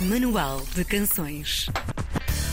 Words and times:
Manual 0.00 0.60
de 0.74 0.84
Canções. 0.84 1.68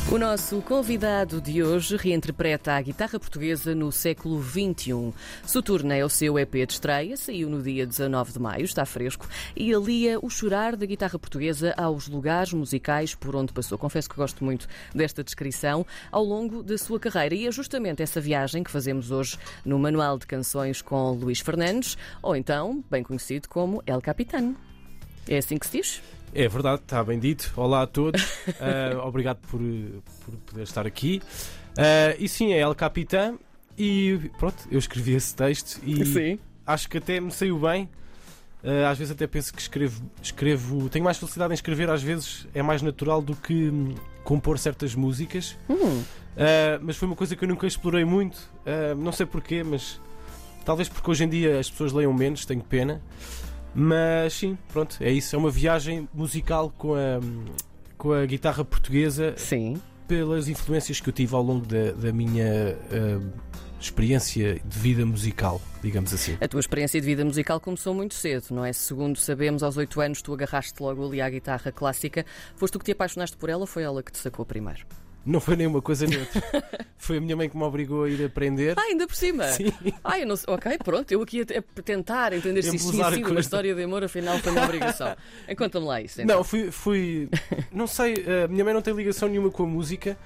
O 0.10 0.18
nosso 0.18 0.62
convidado 0.62 1.42
de 1.42 1.62
hoje 1.62 1.98
reinterpreta 1.98 2.72
a 2.72 2.82
guitarra 2.82 3.20
portuguesa 3.20 3.76
no 3.76 3.92
século 3.92 4.42
XXI. 4.42 5.14
Soturna 5.46 5.94
é 5.94 6.06
o 6.06 6.10
seu 6.10 6.40
EP 6.40 6.54
de 6.66 6.72
estreia, 6.72 7.18
saiu 7.18 7.50
no 7.50 7.62
dia 7.62 7.86
19 7.86 8.32
de 8.32 8.40
maio, 8.40 8.64
está 8.64 8.86
fresco, 8.86 9.28
e 9.58 9.74
alia 9.74 10.20
o 10.22 10.30
chorar 10.30 10.78
da 10.78 10.86
guitarra 10.86 11.20
portuguesa 11.20 11.74
aos 11.76 12.08
lugares 12.08 12.54
musicais 12.54 13.14
por 13.14 13.36
onde 13.36 13.52
passou. 13.52 13.78
Confesso 13.78 14.10
que 14.10 14.16
gosto 14.16 14.42
muito 14.42 14.66
desta 14.96 15.22
descrição 15.22 15.86
ao 16.14 16.24
longo 16.24 16.64
da 16.64 16.78
sua 16.78 16.98
carreira, 16.98 17.36
e 17.36 17.46
é 17.46 17.52
justamente 17.52 18.02
essa 18.02 18.22
viagem 18.22 18.64
que 18.64 18.72
fazemos 18.72 19.12
hoje 19.12 19.38
no 19.66 19.78
Manual 19.78 20.18
de 20.18 20.26
Canções 20.26 20.82
com 20.82 21.12
Luís 21.12 21.42
Fernandes, 21.42 21.98
ou 22.22 22.38
então, 22.38 22.82
bem 22.90 23.04
conhecido 23.04 23.50
como 23.50 23.84
El 23.86 24.02
Capitano. 24.02 24.56
É 25.28 25.40
assim 25.40 25.58
que 25.58 25.66
se 25.66 25.78
diz? 25.78 26.02
É 26.36 26.48
verdade, 26.48 26.82
está 26.82 27.04
bem 27.04 27.20
dito. 27.20 27.54
Olá 27.56 27.84
a 27.84 27.88
todos. 27.88 28.24
Uh, 28.48 28.98
obrigado 29.06 29.38
por, 29.48 29.60
por, 30.26 30.36
poder 30.48 30.64
estar 30.64 30.88
aqui. 30.88 31.22
Uh, 31.78 32.18
e 32.18 32.28
sim, 32.28 32.54
é 32.54 32.60
El 32.60 32.74
Capitã. 32.74 33.36
E 33.78 34.32
pronto, 34.40 34.56
eu 34.72 34.80
escrevi 34.80 35.14
esse 35.14 35.36
texto 35.36 35.80
e 35.84 36.06
sim. 36.06 36.40
acho 36.66 36.90
que 36.90 36.98
até 36.98 37.20
me 37.20 37.32
saiu 37.32 37.60
bem. 37.60 37.88
Uh, 38.64 38.88
às 38.90 38.98
vezes 38.98 39.12
até 39.12 39.28
penso 39.28 39.54
que 39.54 39.62
escrevo, 39.62 40.02
escrevo. 40.24 40.90
Tenho 40.90 41.06
mais 41.06 41.18
felicidade 41.18 41.54
em 41.54 41.56
escrever, 41.56 41.88
às 41.90 42.02
vezes 42.02 42.48
é 42.54 42.64
mais 42.64 42.82
natural 42.82 43.22
do 43.22 43.36
que 43.36 43.70
hum, 43.70 43.94
compor 44.24 44.58
certas 44.58 44.96
músicas. 44.96 45.56
Hum. 45.70 46.04
mas 46.82 46.98
foi 46.98 47.08
uma 47.08 47.16
coisa 47.16 47.36
que 47.36 47.44
eu 47.44 47.48
nunca 47.48 47.68
explorei 47.68 48.06
muito. 48.06 48.50
não 48.98 49.12
sei 49.12 49.28
porquê, 49.28 49.64
mas 49.64 50.02
talvez 50.66 50.90
porque 50.90 51.12
hoje 51.12 51.26
em 51.26 51.30
dia 51.30 51.60
as 51.60 51.70
pessoas 51.70 51.94
leiam 51.94 52.14
menos, 52.14 52.44
tenho 52.44 52.64
pena. 52.64 53.02
Mas 53.76 54.34
sim, 54.34 54.58
pronto, 54.72 54.98
é 55.00 55.12
isso. 55.12 55.36
É 55.36 55.40
uma 55.40 55.50
viagem 55.50 56.08
musical 56.14 56.74
com 56.78 56.94
a, 56.96 57.20
com 57.98 58.12
a 58.12 58.26
guitarra 58.26 58.64
portuguesa. 58.64 59.34
Sim. 59.38 59.82
Pelas 60.08 60.48
influências 60.48 61.00
que 61.00 61.10
eu 61.10 61.14
tive 61.14 61.34
ao 61.34 61.42
longo 61.42 61.66
da, 61.66 61.92
da 61.94 62.12
minha 62.12 62.78
uh, 62.92 63.34
experiência 63.80 64.60
de 64.64 64.80
vida 64.80 65.06
musical, 65.06 65.62
digamos 65.82 66.14
assim. 66.14 66.38
A 66.40 66.48
tua 66.48 66.60
experiência 66.60 67.00
de 67.00 67.06
vida 67.06 67.24
musical 67.24 67.60
começou 67.60 67.94
muito 67.94 68.14
cedo, 68.14 68.46
não 68.52 68.64
é? 68.64 68.74
Segundo 68.74 69.18
sabemos, 69.18 69.64
aos 69.64 69.78
8 69.78 70.02
anos 70.02 70.22
tu 70.22 70.34
agarraste 70.34 70.82
logo 70.82 71.08
ali 71.08 71.22
à 71.22 71.30
guitarra 71.30 71.72
clássica. 71.72 72.26
Foste 72.56 72.74
tu 72.74 72.80
que 72.80 72.86
te 72.86 72.92
apaixonaste 72.92 73.38
por 73.38 73.50
ela 73.50 73.62
ou 73.62 73.68
foi 73.68 73.84
ela 73.84 74.04
que 74.04 74.12
te 74.12 74.18
sacou 74.18 74.46
primeiro? 74.46 74.86
Não 75.26 75.40
foi 75.40 75.56
nem 75.56 75.68
uma 75.68 75.82
coisa 75.82 76.06
nem 76.06 76.20
outra. 76.20 76.42
foi 76.98 77.18
a 77.18 77.22
minha 77.22 77.36
mãe 77.36 77.50
que 77.50 77.56
me 77.56 77.64
obrigou 77.64 78.04
a 78.04 78.10
ir 78.10 78.26
aprender. 78.26 78.74
Ah, 78.78 78.82
ainda 78.82 79.08
por 79.08 79.16
cima? 79.16 79.48
Sim. 79.48 79.72
Ah, 80.04 80.20
eu 80.20 80.28
não 80.28 80.36
sei. 80.36 80.54
Ok, 80.54 80.78
pronto. 80.84 81.12
Eu 81.12 81.22
aqui 81.22 81.42
a 81.42 81.82
tentar 81.82 82.34
entender 82.34 82.62
se 82.62 82.76
isto 82.76 82.92
tinha 82.92 83.10
sido 83.10 83.32
uma 83.32 83.40
história 83.40 83.74
de 83.74 83.84
amor, 83.84 84.04
afinal 84.04 84.38
foi 84.40 84.52
uma 84.52 84.66
obrigação. 84.66 85.16
Conta-me 85.58 85.86
lá 85.86 86.02
isso. 86.02 86.22
Então. 86.22 86.38
Não, 86.38 86.44
fui, 86.44 86.72
fui. 86.72 87.30
Não 87.72 87.88
sei, 87.88 88.16
a 88.44 88.48
minha 88.48 88.66
mãe 88.66 88.74
não 88.74 88.82
tem 88.82 88.94
ligação 88.94 89.30
nenhuma 89.30 89.50
com 89.50 89.64
a 89.64 89.68
música, 89.68 90.18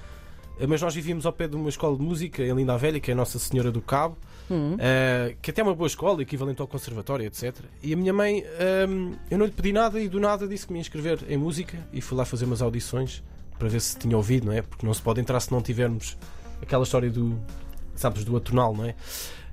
mas 0.67 0.81
nós 0.81 0.95
vivíamos 0.95 1.26
ao 1.26 1.34
pé 1.34 1.48
de 1.48 1.56
uma 1.56 1.70
escola 1.70 1.95
de 1.95 2.02
música 2.02 2.42
em 2.42 2.54
Linda 2.54 2.78
Velha, 2.78 3.00
que 3.00 3.11
é 3.11 3.14
a 3.14 3.17
Nossa 3.17 3.38
Senhora 3.38 3.72
do 3.72 3.82
Cabo, 3.82 4.17
uhum. 4.50 4.76
uh, 4.76 5.38
que 5.42 5.52
até 5.52 5.61
é 5.61 5.64
uma 5.64 5.76
boa 5.76 5.88
escola, 5.88 6.22
equivalente 6.22 6.61
ao 6.61 6.67
conservatório, 6.67 7.26
etc. 7.28 7.56
E 7.84 7.94
a 7.94 7.98
minha 7.98 8.14
mãe, 8.14 8.44
um, 8.89 9.14
eu 9.30 9.38
não 9.38 9.45
lhe 9.45 9.52
pedi 9.52 9.72
nada 9.72 10.00
e 10.00 10.08
do 10.08 10.20
nada 10.20 10.48
disse 10.48 10.66
que 10.66 10.73
me 10.73 10.80
ia 10.80 10.82
inscrever 10.82 11.20
em 11.30 11.38
música 11.38 11.78
e 11.94 12.02
fui 12.02 12.17
lá 12.17 12.26
fazer 12.26 12.45
umas 12.45 12.61
audições 12.61 13.23
para 13.58 13.68
ver 13.68 13.82
se 13.82 13.98
tinha 13.98 14.16
ouvido, 14.16 14.48
não 14.48 14.54
é? 14.54 14.62
Porque 14.62 14.86
não 14.86 14.94
se 14.94 15.02
pode 15.02 15.20
entrar 15.20 15.40
se 15.40 15.52
não 15.52 15.62
tivermos 15.62 16.18
aquela 16.62 16.84
história 16.84 17.10
do, 17.10 17.40
sabes, 17.96 18.24
do 18.24 18.36
atonal, 18.38 18.76
não 18.76 18.86
é? 18.86 18.96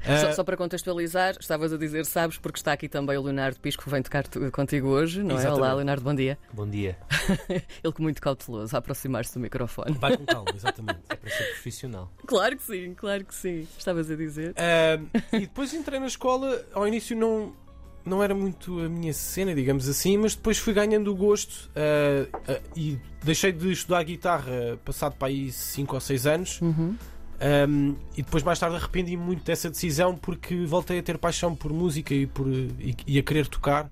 Só, 0.05 0.29
ah, 0.29 0.33
só, 0.35 0.45
para 0.45 0.55
contextualizar, 0.55 1.35
estavas 1.41 1.73
a 1.73 1.79
dizer, 1.79 2.05
sabes, 2.05 2.37
porque 2.37 2.59
está 2.59 2.75
aqui 2.75 2.91
também 2.91 3.17
o 3.17 3.23
Leonardo 3.23 3.59
Pisco, 3.59 3.85
que 3.85 3.89
vem 3.89 4.03
tocar 4.03 4.25
contigo 4.53 4.89
hoje, 4.89 5.23
não 5.23 5.41
é? 5.41 5.51
Olá, 5.51 5.73
Leonardo, 5.73 6.03
bom 6.03 6.15
dia. 6.15 6.39
Bom 6.53 6.69
dia. 6.69 6.99
Ele 7.83 7.93
com 7.93 8.03
muito 8.03 8.21
cauteloso 8.21 8.77
a 8.77 8.81
aproximar-se 8.81 9.33
do 9.33 9.41
microfone. 9.41 9.97
Vai 9.99 10.15
com 10.15 10.27
calma, 10.27 10.51
exatamente. 10.55 11.01
É 11.09 11.17
para 11.17 11.31
ser 11.31 11.45
profissional. 11.45 12.11
Claro 12.27 12.57
que 12.57 12.63
sim, 12.63 12.95
claro 12.95 13.25
que 13.25 13.35
sim. 13.35 13.67
Estavas 13.79 14.11
a 14.11 14.17
dizer. 14.17 14.53
Uh, 14.53 15.37
e 15.37 15.41
depois 15.41 15.73
entrei 15.73 16.01
na 16.01 16.07
escola, 16.07 16.63
ao 16.75 16.87
início 16.87 17.17
não 17.17 17.55
não 18.05 18.23
era 18.23 18.35
muito 18.35 18.81
a 18.81 18.89
minha 18.89 19.13
cena, 19.13 19.55
digamos 19.55 19.89
assim, 19.89 20.19
mas 20.19 20.35
depois 20.35 20.59
fui 20.59 20.75
ganhando 20.75 21.11
o 21.11 21.15
gosto 21.15 21.71
uh, 21.71 22.37
uh, 22.37 22.63
e 22.77 22.99
deixei 23.23 23.51
de 23.51 23.73
estudar 23.73 24.03
guitarra 24.03 24.79
passado 24.85 25.15
para 25.17 25.29
aí 25.29 25.51
5 25.51 25.95
ou 25.95 26.01
6 26.01 26.27
anos. 26.27 26.61
Uhum. 26.61 26.97
Um, 27.69 27.97
e 28.17 28.23
depois 28.23 28.43
mais 28.43 28.59
tarde 28.59 28.77
arrependi-me 28.77 29.23
muito 29.23 29.45
dessa 29.45 29.69
decisão 29.69 30.17
porque 30.17 30.65
voltei 30.65 30.99
a 30.99 31.03
ter 31.03 31.19
paixão 31.19 31.55
por 31.55 31.73
música 31.73 32.15
e, 32.15 32.27
por, 32.27 32.47
e, 32.47 32.97
e, 33.07 33.19
a 33.19 33.23
querer 33.23 33.49
tocar. 33.49 33.91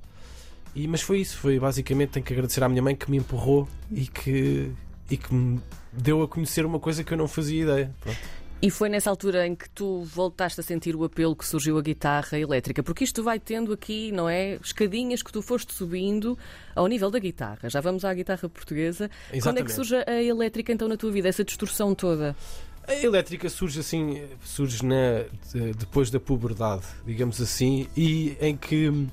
E, 0.74 0.86
mas 0.86 1.02
foi 1.02 1.20
isso, 1.20 1.36
foi 1.38 1.58
basicamente 1.58 2.10
tenho 2.10 2.24
que 2.24 2.32
agradecer 2.32 2.62
à 2.62 2.68
minha 2.68 2.82
mãe 2.82 2.94
que 2.94 3.10
me 3.10 3.16
empurrou 3.18 3.68
e 3.90 4.06
que, 4.06 4.70
e 5.10 5.16
que 5.16 5.34
me 5.34 5.60
deu 5.92 6.22
a 6.22 6.28
conhecer 6.28 6.64
uma 6.64 6.78
coisa 6.78 7.02
que 7.02 7.12
eu 7.12 7.18
não 7.18 7.28
fazia 7.28 7.62
ideia. 7.62 7.94
Pronto. 8.00 8.18
E 8.62 8.70
foi 8.70 8.88
nessa 8.88 9.10
altura 9.10 9.44
em 9.44 9.56
que 9.56 9.68
tu 9.68 10.04
voltaste 10.04 10.60
a 10.60 10.62
sentir 10.62 10.94
o 10.94 11.02
apelo 11.02 11.34
que 11.34 11.44
surgiu 11.44 11.76
a 11.78 11.82
guitarra 11.82 12.38
elétrica, 12.38 12.80
porque 12.80 13.02
isto 13.02 13.20
vai 13.20 13.40
tendo 13.40 13.72
aqui, 13.72 14.12
não 14.12 14.28
é? 14.28 14.54
Escadinhas 14.62 15.20
que 15.20 15.32
tu 15.32 15.42
foste 15.42 15.74
subindo 15.74 16.38
ao 16.72 16.86
nível 16.86 17.10
da 17.10 17.18
guitarra. 17.18 17.68
Já 17.68 17.80
vamos 17.80 18.04
à 18.04 18.14
guitarra 18.14 18.48
portuguesa. 18.48 19.10
Exatamente. 19.32 19.42
Quando 19.42 19.58
é 19.58 19.62
que 19.64 19.72
surge 19.72 19.96
a 19.96 20.22
elétrica 20.22 20.72
então 20.72 20.86
na 20.86 20.96
tua 20.96 21.10
vida, 21.10 21.28
essa 21.28 21.42
distorção 21.42 21.92
toda? 21.92 22.36
A 22.86 22.94
elétrica 22.94 23.48
surge 23.48 23.80
assim, 23.80 24.22
surge 24.44 24.86
na, 24.86 25.24
depois 25.76 26.08
da 26.08 26.20
puberdade, 26.20 26.84
digamos 27.04 27.40
assim, 27.40 27.88
e 27.96 28.36
em 28.40 28.56
que 28.56 29.08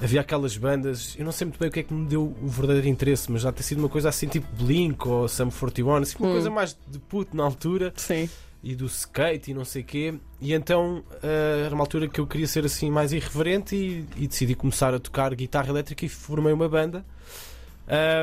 havia 0.00 0.20
aquelas 0.20 0.56
bandas, 0.56 1.14
eu 1.16 1.24
não 1.24 1.30
sei 1.30 1.44
muito 1.44 1.60
bem 1.60 1.68
o 1.68 1.72
que 1.72 1.78
é 1.78 1.82
que 1.84 1.94
me 1.94 2.08
deu 2.08 2.34
o 2.42 2.48
verdadeiro 2.48 2.88
interesse, 2.88 3.30
mas 3.30 3.42
já 3.42 3.52
tem 3.52 3.62
sido 3.62 3.78
uma 3.78 3.88
coisa 3.88 4.08
assim 4.08 4.26
tipo 4.26 4.48
Blink 4.56 5.06
ou 5.06 5.28
Sum 5.28 5.48
41, 5.48 5.94
assim, 5.94 6.16
uma 6.18 6.28
hum. 6.28 6.32
coisa 6.32 6.50
mais 6.50 6.76
de 6.88 6.98
puto 6.98 7.36
na 7.36 7.44
altura. 7.44 7.92
Sim 7.96 8.28
e 8.62 8.74
do 8.74 8.86
skate 8.86 9.50
e 9.50 9.54
não 9.54 9.64
sei 9.64 9.82
o 9.82 9.84
quê. 9.84 10.14
E 10.40 10.52
então 10.52 11.04
uh, 11.22 11.64
era 11.64 11.74
uma 11.74 11.82
altura 11.84 12.08
que 12.08 12.20
eu 12.20 12.26
queria 12.26 12.46
ser 12.46 12.64
assim 12.64 12.90
mais 12.90 13.12
irreverente 13.12 13.74
e, 13.74 14.06
e 14.16 14.26
decidi 14.26 14.54
começar 14.54 14.94
a 14.94 14.98
tocar 14.98 15.34
guitarra 15.34 15.68
elétrica 15.68 16.04
e 16.04 16.08
formei 16.08 16.52
uma 16.52 16.68
banda. 16.68 17.04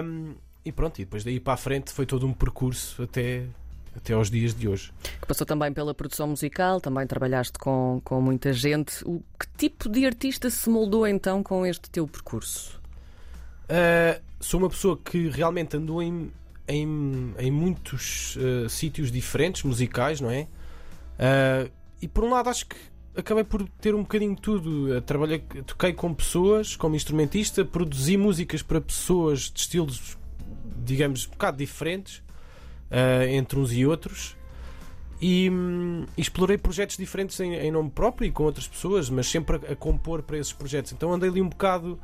Um, 0.04 0.36
e 0.64 0.72
pronto, 0.72 1.00
e 1.00 1.06
depois 1.06 1.24
daí 1.24 1.40
para 1.40 1.54
a 1.54 1.58
frente 1.58 1.92
foi 1.92 2.06
todo 2.06 2.26
um 2.28 2.34
percurso 2.34 3.02
até, 3.04 3.46
até 3.96 4.14
aos 4.14 4.30
dias 4.30 4.54
de 4.54 4.68
hoje. 4.68 4.92
Que 5.20 5.28
passou 5.28 5.46
também 5.46 5.74
pela 5.74 5.94
produção 5.94 6.28
musical, 6.28 6.80
também 6.80 7.08
trabalhaste 7.08 7.58
com, 7.58 8.02
com 8.04 8.22
muita 8.22 8.54
gente. 8.54 9.04
O, 9.06 9.24
que 9.40 9.48
tipo 9.58 9.90
de 9.90 10.06
artista 10.06 10.50
se 10.50 10.70
moldou 10.70 11.08
então 11.08 11.42
com 11.42 11.66
este 11.66 11.90
teu 11.90 12.08
percurso? 12.08 12.80
Uh, 13.64 14.22
sou 14.40 14.60
uma 14.60 14.70
pessoa 14.70 14.98
que 14.98 15.30
realmente 15.30 15.76
andou 15.76 16.02
em 16.02 16.32
em, 16.68 17.34
em 17.40 17.52
muitos 17.52 18.36
uh, 18.36 18.70
sítios 18.70 19.12
diferentes, 19.12 19.64
musicais, 19.64 20.20
não 20.20 20.30
é? 20.30 20.48
Uh, 21.18 21.72
e 22.02 22.08
por 22.08 22.24
um 22.24 22.30
lado 22.30 22.50
acho 22.50 22.68
que 22.68 22.76
acabei 23.16 23.44
por 23.44 23.68
ter 23.82 23.96
um 23.96 24.02
bocadinho 24.02 24.36
de 24.36 24.42
tudo. 24.42 25.02
trabalhei, 25.02 25.40
toquei 25.66 25.94
com 25.94 26.14
pessoas 26.14 26.76
como 26.76 26.96
instrumentista, 26.96 27.66
produzi 27.66 28.18
músicas 28.18 28.62
para 28.62 28.80
pessoas 28.80 29.50
de 29.52 29.60
estilos, 29.60 30.18
digamos, 30.84 31.26
um 31.26 31.32
bocado 31.32 31.58
diferentes 31.58 32.18
uh, 32.92 33.24
entre 33.30 33.58
uns 33.60 33.72
e 33.72 33.86
outros. 33.86 34.36
E, 35.20 35.50
um, 35.50 36.06
explorei 36.16 36.60
projetos 36.60 36.96
diferentes 36.96 37.40
em, 37.40 37.56
em, 37.56 37.72
nome 37.72 37.90
próprio 37.90 38.28
e 38.28 38.32
com 38.32 38.44
outras 38.44 38.68
pessoas, 38.68 39.10
mas 39.10 39.26
sempre 39.26 39.56
a, 39.56 39.72
a 39.72 39.76
compor 39.76 40.22
para 40.22 40.38
esses 40.38 40.54
projetos. 40.54 40.92
Então 40.92 41.12
andei 41.12 41.30
ali 41.30 41.42
um 41.42 41.50
bocado. 41.50 42.00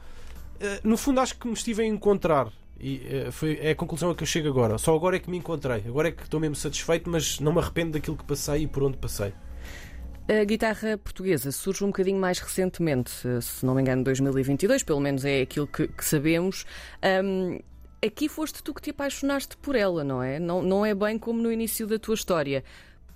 no 0.84 0.98
fundo, 0.98 1.20
acho 1.20 1.38
que 1.38 1.46
me 1.46 1.54
estive 1.54 1.84
a 1.84 1.86
encontrar 1.86 2.52
e 2.80 3.28
uh, 3.28 3.32
foi, 3.32 3.58
é 3.62 3.72
a 3.72 3.76
conclusão 3.76 4.10
a 4.10 4.16
que 4.16 4.24
eu 4.24 4.28
chego 4.28 4.50
agora. 4.50 4.78
Só 4.78 4.96
agora 4.96 5.16
é 5.16 5.20
que 5.20 5.30
me 5.30 5.38
encontrei. 5.38 5.84
Agora 5.88 6.10
é 6.10 6.12
que 6.12 6.24
estou 6.24 6.40
mesmo 6.40 6.56
satisfeito, 6.56 7.10
mas 7.10 7.40
não 7.40 7.54
me 7.54 7.60
arrependo 7.60 7.92
daquilo 7.92 8.18
que 8.18 8.24
passei 8.24 8.64
e 8.64 8.68
por 8.68 8.84
onde 8.84 8.98
passei. 8.98 9.34
A 10.28 10.44
guitarra 10.46 10.98
portuguesa 10.98 11.52
surge 11.52 11.84
um 11.84 11.88
bocadinho 11.88 12.18
mais 12.18 12.40
recentemente, 12.40 13.12
eh, 13.28 13.42
se 13.42 13.66
não 13.66 13.76
me 13.76 13.82
engano, 13.82 14.06
2022, 14.06 14.82
pelo 14.82 15.02
menos 15.02 15.26
é 15.26 15.42
aquilo 15.42 15.68
que, 15.68 15.86
que 15.86 16.06
sabemos. 16.06 16.66
Um, 17.22 17.60
aqui 18.06 18.30
foste 18.30 18.64
tu 18.64 18.74
que 18.74 18.82
te 18.82 18.92
apaixonaste 18.92 19.58
por 19.58 19.76
ela, 19.76 20.02
não 20.02 20.24
é? 20.24 20.40
Não, 20.40 20.62
não 20.62 20.86
é 20.86 20.96
bem 20.96 21.20
como 21.20 21.42
no 21.42 21.52
início 21.52 21.86
da 21.86 22.00
tua 22.00 22.16
história. 22.16 22.64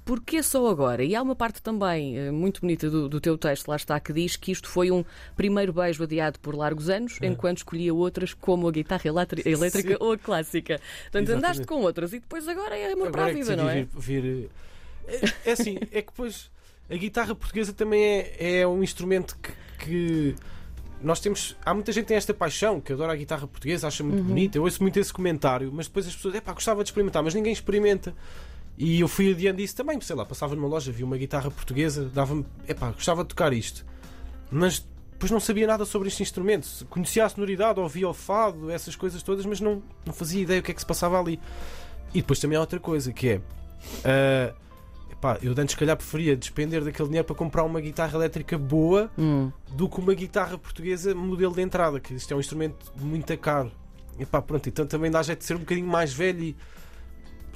Porquê 0.07 0.42
só 0.42 0.65
agora? 0.69 1.04
E 1.04 1.13
há 1.13 1.21
uma 1.21 1.36
parte 1.36 1.62
também 1.62 2.30
uh, 2.30 2.31
muito 2.31 2.62
bonita 2.62 2.89
do, 2.89 3.09
do, 3.09 3.19
teu 3.19 3.38
texto, 3.38 3.68
lá 3.68 3.75
está, 3.75 4.00
que 4.00 4.13
diz 4.13 4.38
que 4.38 4.54
isto 4.54 4.69
foi 4.69 4.89
um 4.89 5.04
primeiro 5.36 5.74
beijo 5.74 6.01
adiado 6.01 6.39
por 6.39 6.56
largos 6.56 6.89
anos, 6.89 7.19
é. 7.21 7.27
enquanto 7.27 7.57
escolhia 7.57 7.94
outras 7.94 8.33
como 8.33 8.69
a 8.69 8.71
guitarra 8.71 9.06
elétrica 9.06 9.89
Sim. 9.89 9.98
ou 10.00 10.13
a 10.13 10.18
clássica. 10.18 10.80
Portanto, 10.80 11.27
Exatamente. 11.27 11.31
andaste 11.33 11.68
com 11.68 11.81
outras 11.81 12.13
e 12.13 12.19
depois 12.19 12.48
agora 12.48 12.77
é 12.77 12.94
amor 12.94 13.12
para 13.12 13.25
a 13.25 13.30
é 13.31 13.33
vida, 13.33 13.57
não 13.57 13.69
é? 13.69 13.86
Vir, 13.94 14.21
vir... 14.21 14.50
É, 15.09 15.50
é 15.50 15.51
assim, 15.51 15.77
é 15.92 16.01
que 16.01 16.07
depois 16.07 16.50
a 16.89 16.95
guitarra 16.95 17.36
portuguesa 17.36 17.74
também 17.74 18.01
é, 18.01 18.59
é 18.62 18.68
um 18.68 18.81
instrumento 18.81 19.38
que, 19.42 19.51
que 19.83 20.36
nós 21.01 21.19
temos. 21.19 21.57
Há 21.65 21.74
muita 21.74 21.92
gente 21.92 22.06
que 22.06 22.07
tem 22.07 22.18
esta 22.18 22.33
paixão, 22.33 22.80
que 22.80 22.94
adora 22.94 23.12
a 23.12 23.15
guitarra 23.15 23.45
portuguesa, 23.45 23.88
acha 23.88 24.06
muito 24.06 24.19
uhum. 24.19 24.27
bonita. 24.27 24.57
Eu 24.57 24.63
ouço 24.63 24.81
muito 24.81 24.98
esse 24.98 25.12
comentário, 25.12 25.69
mas 25.74 25.88
depois 25.88 26.07
as 26.07 26.15
pessoas, 26.15 26.36
é 26.36 26.39
pá, 26.39 26.54
gostava 26.54 26.81
de 26.81 26.89
experimentar, 26.89 27.21
mas 27.21 27.33
ninguém 27.33 27.51
experimenta. 27.51 28.15
E 28.77 29.00
eu 29.00 29.07
fui 29.07 29.31
adiante 29.31 29.57
disso 29.57 29.75
também, 29.75 30.00
sei 30.01 30.15
lá, 30.15 30.24
passava 30.25 30.56
numa 30.56 30.68
loja, 30.68 30.91
vi 30.91 31.03
uma 31.03 31.18
guitarra 31.18 31.50
portuguesa, 31.50 32.09
dava-me, 32.13 32.45
epá, 32.68 32.91
gostava 32.91 33.24
de 33.24 33.29
tocar 33.29 33.51
isto. 33.51 33.83
Mas 34.51 34.85
depois 35.13 35.31
não 35.31 35.39
sabia 35.39 35.65
nada 35.65 35.83
sobre 35.83 36.09
este 36.09 36.21
instrumento. 36.21 36.85
Conhecia 36.89 37.25
a 37.25 37.29
sonoridade, 37.29 37.79
ouvia 37.79 38.07
o 38.07 38.13
fado, 38.13 38.69
essas 38.69 38.95
coisas 38.95 39.24
todas, 39.24 39.45
mas 39.47 39.59
não, 39.59 39.81
não 40.06 40.13
fazia 40.13 40.44
ideia 40.44 40.59
o 40.59 40.63
que 40.63 40.69
é 40.69 40.74
que 40.75 40.79
se 40.79 40.85
passava 40.85 41.19
ali. 41.19 41.39
E 42.13 42.21
depois 42.21 42.39
também 42.39 42.56
há 42.56 42.62
outra 42.62 42.79
coisa 42.79 43.12
que 43.12 43.29
é. 43.29 43.41
epá, 45.12 45.39
eu 45.41 45.51
antes, 45.57 45.71
se 45.71 45.77
calhar, 45.77 45.97
preferia 45.97 46.35
despender 46.35 46.83
daquele 46.83 47.07
dinheiro 47.07 47.25
para 47.25 47.35
comprar 47.35 47.63
uma 47.63 47.81
guitarra 47.81 48.15
elétrica 48.15 48.57
boa 48.59 49.09
Hum. 49.18 49.51
do 49.71 49.89
que 49.89 50.00
uma 50.00 50.13
guitarra 50.13 50.56
portuguesa 50.57 51.15
modelo 51.15 51.53
de 51.56 51.62
entrada, 51.62 52.00
que 52.00 52.13
isto 52.13 52.31
é 52.31 52.38
um 52.38 52.39
instrumento 52.39 52.91
muito 52.97 53.35
caro. 53.39 53.71
Epá, 54.19 54.41
pronto, 54.41 54.68
então 54.69 54.85
também 54.85 55.09
dá 55.12 55.21
jeito 55.23 55.39
de 55.39 55.45
ser 55.45 55.56
um 55.56 55.59
bocadinho 55.59 55.88
mais 55.88 56.13
velho 56.13 56.44
e 56.44 56.56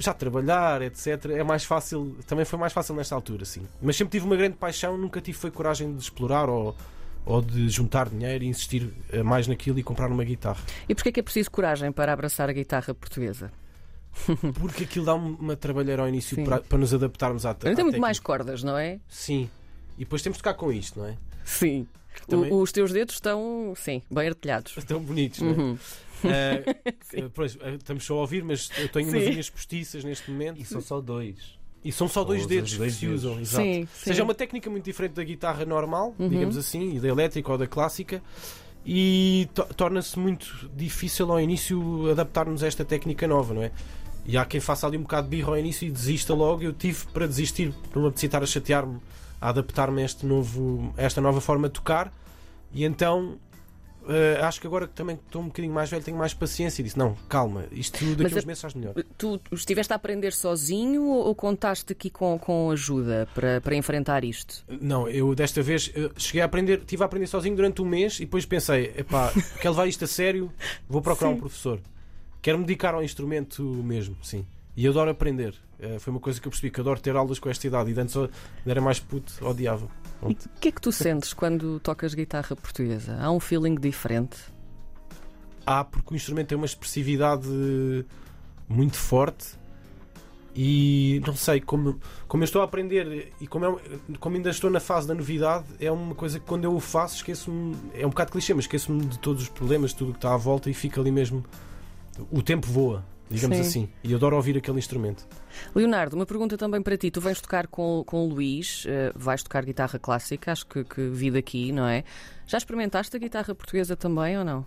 já 0.02 0.12
trabalhar, 0.14 0.82
etc. 0.82 1.26
É 1.30 1.42
mais 1.42 1.64
fácil, 1.64 2.16
também 2.26 2.44
foi 2.44 2.58
mais 2.58 2.72
fácil 2.72 2.94
nesta 2.94 3.14
altura, 3.14 3.44
sim. 3.44 3.66
Mas 3.80 3.96
sempre 3.96 4.12
tive 4.12 4.26
uma 4.26 4.36
grande 4.36 4.56
paixão, 4.56 4.96
nunca 4.98 5.20
tive 5.20 5.36
foi 5.38 5.50
coragem 5.50 5.94
de 5.94 6.02
explorar 6.02 6.48
ou, 6.48 6.76
ou 7.24 7.40
de 7.40 7.68
juntar 7.68 8.08
dinheiro 8.08 8.44
e 8.44 8.48
insistir 8.48 8.92
eh, 9.10 9.22
mais 9.22 9.46
naquilo 9.46 9.78
e 9.78 9.82
comprar 9.82 10.10
uma 10.10 10.24
guitarra. 10.24 10.62
E 10.88 10.94
porquê 10.94 11.08
é 11.10 11.12
que 11.12 11.20
é 11.20 11.22
preciso 11.22 11.50
coragem 11.50 11.90
para 11.92 12.12
abraçar 12.12 12.48
a 12.50 12.52
guitarra 12.52 12.94
portuguesa? 12.94 13.50
Porque 14.60 14.84
aquilo 14.84 15.06
dá 15.06 15.14
uma 15.14 15.56
trabalheira 15.56 16.02
ao 16.02 16.08
início 16.08 16.44
para, 16.44 16.60
para 16.60 16.78
nos 16.78 16.92
adaptarmos 16.92 17.46
à, 17.46 17.54
Tem 17.54 17.74
muito 17.82 18.00
mais 18.00 18.18
cordas, 18.20 18.62
não 18.62 18.76
é? 18.76 19.00
Sim. 19.08 19.48
E 19.96 20.00
depois 20.00 20.22
temos 20.22 20.36
de 20.38 20.42
tocar 20.42 20.54
com 20.54 20.72
isto, 20.72 20.98
não 20.98 21.06
é? 21.06 21.16
Sim. 21.44 21.86
O- 22.24 22.26
Também- 22.26 22.52
os 22.52 22.70
teus 22.72 22.92
dedos 22.92 23.14
estão, 23.14 23.72
sim, 23.76 24.02
bem 24.10 24.28
artilhados. 24.28 24.74
Tão 24.86 25.00
bonitos, 25.00 25.40
não 25.40 25.48
é? 25.50 25.52
Uhum. 25.54 25.78
Eh, 26.24 26.64
eh, 27.14 27.28
pois, 27.34 27.56
eh, 27.60 27.74
estamos 27.74 28.04
só 28.04 28.14
a 28.14 28.20
ouvir, 28.20 28.44
mas 28.44 28.70
eu 28.78 28.88
tenho 28.88 29.08
umas 29.08 29.22
Sim. 29.24 29.30
unhas 29.30 29.50
postiças 29.50 30.04
neste 30.04 30.30
momento. 30.30 30.60
E 30.60 30.64
são 30.64 30.80
só 30.80 31.00
dois. 31.00 31.36
E 31.84 31.90
são 31.90 32.06
só 32.06 32.22
dois 32.22 32.42
Ou 32.42 32.48
dedos 32.48 32.76
dois 32.76 32.92
que 32.94 33.00
se 33.00 33.06
dedos. 33.06 33.24
usam. 33.24 33.40
Exato. 33.40 33.64
Sim, 33.64 33.80
Ou 33.80 33.86
sim. 33.86 34.04
seja, 34.04 34.20
é 34.20 34.24
uma 34.24 34.34
técnica 34.34 34.70
muito 34.70 34.84
diferente 34.84 35.12
da 35.14 35.24
guitarra 35.24 35.64
normal, 35.64 36.14
Uhum. 36.18 36.28
digamos 36.28 36.56
assim, 36.56 36.94
e 36.96 37.00
da 37.00 37.08
elétrica 37.08 37.50
ou 37.50 37.58
da 37.58 37.66
clássica. 37.66 38.22
E 38.84 39.48
to- 39.54 39.66
torna-se 39.76 40.18
muito 40.18 40.70
difícil 40.76 41.30
ao 41.30 41.40
início 41.40 42.10
adaptar-nos 42.10 42.62
a 42.62 42.66
esta 42.66 42.84
técnica 42.84 43.26
nova, 43.28 43.54
não 43.54 43.62
é? 43.62 43.70
E 44.24 44.36
há 44.36 44.44
quem 44.44 44.60
faça 44.60 44.86
ali 44.86 44.96
um 44.96 45.02
bocado 45.02 45.28
de 45.28 45.36
birra 45.36 45.50
ao 45.50 45.58
início 45.58 45.86
e 45.86 45.90
desista 45.90 46.32
logo. 46.34 46.62
Eu 46.62 46.72
tive 46.72 47.04
para 47.06 47.26
desistir, 47.26 47.72
não 47.94 48.02
me 48.02 48.08
apetecia 48.08 48.26
estar 48.28 48.42
a 48.42 48.46
chatear-me, 48.46 48.98
a 49.40 49.48
adaptar-me 49.48 50.02
a, 50.02 50.04
este 50.04 50.24
novo, 50.24 50.94
a 50.96 51.02
esta 51.02 51.20
nova 51.20 51.40
forma 51.40 51.68
de 51.68 51.74
tocar. 51.74 52.12
E 52.72 52.84
então 52.84 53.38
eh, 54.08 54.40
acho 54.42 54.60
que 54.60 54.66
agora 54.66 54.86
que 54.86 54.94
também 54.94 55.16
estou 55.16 55.42
um 55.42 55.46
bocadinho 55.46 55.72
mais 55.72 55.90
velho, 55.90 56.02
tenho 56.02 56.16
mais 56.16 56.34
paciência 56.34 56.82
e 56.82 56.84
disse: 56.84 56.98
não, 56.98 57.14
calma, 57.28 57.64
isto 57.70 58.04
daqui 58.16 58.34
a 58.34 58.38
uns 58.38 58.44
meses 58.44 58.62
faz 58.62 58.74
melhor. 58.74 58.94
Tu 59.16 59.40
estiveste 59.52 59.92
a 59.92 59.96
aprender 59.96 60.32
sozinho 60.32 61.04
ou 61.04 61.34
contaste 61.34 61.92
aqui 61.92 62.10
com, 62.10 62.38
com 62.38 62.70
ajuda 62.70 63.28
para, 63.34 63.60
para 63.60 63.74
enfrentar 63.74 64.24
isto? 64.24 64.64
Não, 64.80 65.08
eu 65.08 65.34
desta 65.34 65.62
vez 65.62 65.92
eh, 65.94 66.10
cheguei 66.16 66.42
a 66.42 66.44
aprender, 66.44 66.78
estive 66.78 67.02
a 67.02 67.06
aprender 67.06 67.26
sozinho 67.26 67.54
durante 67.54 67.80
um 67.82 67.86
mês 67.86 68.16
e 68.16 68.24
depois 68.24 68.44
pensei, 68.46 68.92
epá, 68.96 69.32
quero 69.60 69.70
levar 69.70 69.86
isto 69.86 70.04
a 70.04 70.08
sério, 70.08 70.52
vou 70.88 71.00
procurar 71.00 71.30
um 71.30 71.36
professor. 71.36 71.80
Quero 72.40 72.58
me 72.58 72.64
dedicar 72.64 72.94
ao 72.94 73.02
instrumento 73.02 73.62
mesmo, 73.62 74.16
sim. 74.22 74.44
E 74.76 74.84
eu 74.84 74.92
adoro 74.92 75.10
aprender. 75.10 75.54
Eh, 75.78 75.98
foi 75.98 76.12
uma 76.12 76.20
coisa 76.20 76.40
que 76.40 76.48
eu 76.48 76.50
percebi, 76.50 76.70
que 76.70 76.80
adoro 76.80 77.00
ter 77.00 77.14
aulas 77.14 77.38
com 77.38 77.50
esta 77.50 77.66
idade. 77.66 77.90
E 77.90 78.00
antes 78.00 78.14
eu 78.14 78.30
era 78.66 78.80
mais 78.80 78.98
puto, 78.98 79.32
odiava. 79.46 79.86
E 80.26 80.32
o 80.32 80.36
que 80.60 80.68
é 80.68 80.72
que 80.72 80.80
tu 80.80 80.90
sentes 80.92 81.32
quando 81.32 81.78
tocas 81.80 82.14
guitarra 82.14 82.56
portuguesa? 82.56 83.18
Há 83.20 83.30
um 83.30 83.40
feeling 83.40 83.74
diferente? 83.74 84.38
Há, 85.66 85.84
porque 85.84 86.14
o 86.14 86.16
instrumento 86.16 86.48
tem 86.48 86.56
uma 86.56 86.66
expressividade 86.66 87.48
muito 88.68 88.96
forte 88.96 89.60
e 90.54 91.22
não 91.26 91.34
sei, 91.34 91.60
como, 91.60 91.98
como 92.28 92.42
eu 92.42 92.44
estou 92.44 92.60
a 92.60 92.64
aprender 92.64 93.32
e 93.40 93.46
como, 93.46 93.64
é 93.64 93.72
como 94.20 94.36
ainda 94.36 94.50
estou 94.50 94.70
na 94.70 94.80
fase 94.80 95.08
da 95.08 95.14
novidade, 95.14 95.66
é 95.80 95.90
uma 95.90 96.14
coisa 96.14 96.38
que 96.38 96.44
quando 96.44 96.64
eu 96.64 96.74
o 96.74 96.80
faço 96.80 97.16
esqueço-me, 97.16 97.74
é 97.94 98.06
um 98.06 98.10
bocado 98.10 98.32
clichê, 98.32 98.52
mas 98.52 98.64
esqueço-me 98.64 99.06
de 99.06 99.18
todos 99.18 99.42
os 99.42 99.48
problemas, 99.48 99.90
de 99.90 99.96
tudo 99.96 100.10
o 100.10 100.12
que 100.12 100.18
está 100.18 100.34
à 100.34 100.36
volta 100.36 100.68
e 100.68 100.74
fica 100.74 101.00
ali 101.00 101.10
mesmo. 101.10 101.44
O 102.30 102.42
tempo 102.42 102.66
voa, 102.66 103.02
digamos 103.30 103.56
Sim. 103.56 103.62
assim, 103.62 103.88
e 104.04 104.12
eu 104.12 104.16
adoro 104.18 104.36
ouvir 104.36 104.56
aquele 104.56 104.78
instrumento. 104.78 105.26
Leonardo, 105.74 106.16
uma 106.16 106.26
pergunta 106.26 106.56
também 106.58 106.82
para 106.82 106.96
ti. 106.96 107.10
Tu 107.10 107.20
vens 107.20 107.40
tocar 107.40 107.66
com, 107.66 108.02
com 108.06 108.24
o 108.24 108.28
Luís, 108.28 108.84
eh, 108.86 109.12
vais 109.14 109.42
tocar 109.42 109.64
guitarra 109.64 109.98
clássica, 109.98 110.52
acho 110.52 110.66
que, 110.66 110.84
que 110.84 111.08
vi 111.08 111.30
daqui, 111.30 111.72
não 111.72 111.86
é? 111.86 112.04
Já 112.46 112.58
experimentaste 112.58 113.16
a 113.16 113.18
guitarra 113.18 113.54
portuguesa 113.54 113.96
também 113.96 114.38
ou 114.38 114.44
não? 114.44 114.66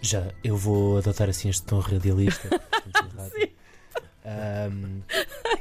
Já, 0.00 0.28
eu 0.44 0.56
vou 0.56 0.98
adotar 0.98 1.28
assim 1.28 1.48
este 1.48 1.64
tom 1.64 1.80
radialista. 1.80 2.48
portanto, 2.70 3.16
rádio. 3.16 3.50
Ahm, 4.24 5.00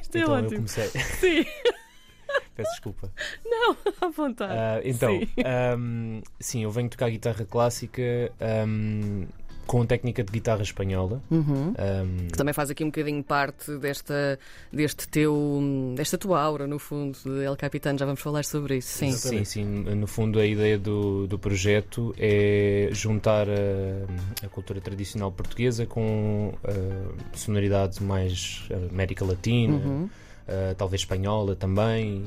Isto 0.01 0.17
é 0.17 0.21
então 0.21 0.33
eu 0.37 0.45
ótimo. 0.45 0.55
comecei. 0.57 0.89
Sim, 1.19 1.45
Peço 2.55 2.71
desculpa. 2.71 3.11
à 4.01 4.07
vontade. 4.09 4.53
Ah, 4.53 4.81
então, 4.83 5.19
Sim. 5.19 5.27
ahm, 5.45 6.21
sim, 6.39 6.63
eu 6.63 6.71
venho 6.71 6.89
tocar 6.89 7.09
guitarra 7.09 7.45
clássica 7.45 8.01
ahm, 8.41 9.25
com 9.67 9.85
técnica 9.85 10.23
de 10.23 10.31
guitarra 10.31 10.63
espanhola. 10.63 11.21
Uhum. 11.29 11.73
Ahm, 11.77 12.27
Que 12.31 12.37
também 12.37 12.53
faz 12.53 12.69
aqui 12.71 12.83
um 12.83 12.87
bocadinho 12.87 13.23
parte 13.23 13.77
desta, 13.77 14.39
deste 14.73 15.07
teu, 15.07 15.61
desta 15.95 16.17
tua 16.17 16.41
aura, 16.41 16.65
no 16.65 16.79
fundo, 16.79 17.17
de 17.23 17.43
El 17.43 17.55
Capitano. 17.55 17.99
Já 17.99 18.05
vamos 18.05 18.21
falar 18.21 18.43
sobre 18.45 18.77
isso. 18.77 18.87
Sim. 18.97 19.11
Sim, 19.11 19.43
sim. 19.43 19.63
No 19.65 20.07
fundo, 20.07 20.39
a 20.39 20.45
ideia 20.45 20.77
do, 20.79 21.27
do 21.27 21.37
projeto 21.37 22.15
é 22.17 22.89
juntar 22.93 23.47
a, 23.49 24.45
a 24.45 24.49
cultura 24.49 24.81
tradicional 24.81 25.31
portuguesa 25.31 25.85
com 25.85 26.53
a 26.63 27.37
sonoridade 27.37 28.01
mais 28.01 28.67
América 28.91 29.23
Latina, 29.25 29.73
Uhum. 29.77 30.09
eh, 30.47 30.73
talvez 30.77 31.01
espanhola 31.01 31.55
também. 31.55 32.23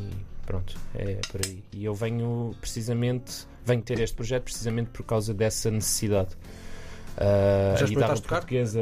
Pronto, 0.47 0.77
é 0.95 1.15
por 1.31 1.41
aí. 1.47 1.63
E 1.73 1.85
eu 1.85 1.95
venho 1.95 2.55
precisamente, 2.61 3.47
venho 3.65 3.83
ter 3.83 4.01
este 4.01 4.17
projeto 4.17 4.45
precisamente 4.45 4.91
por 4.91 5.05
causa 5.05 5.33
dessa 5.33 5.71
necessidade. 5.71 6.31
Ah, 7.17 7.75
Já 7.77 7.85
a 7.85 7.89
guitarra 7.89 8.15
experimentaste 8.15 8.23
tocar? 8.23 8.37
portuguesa. 8.41 8.81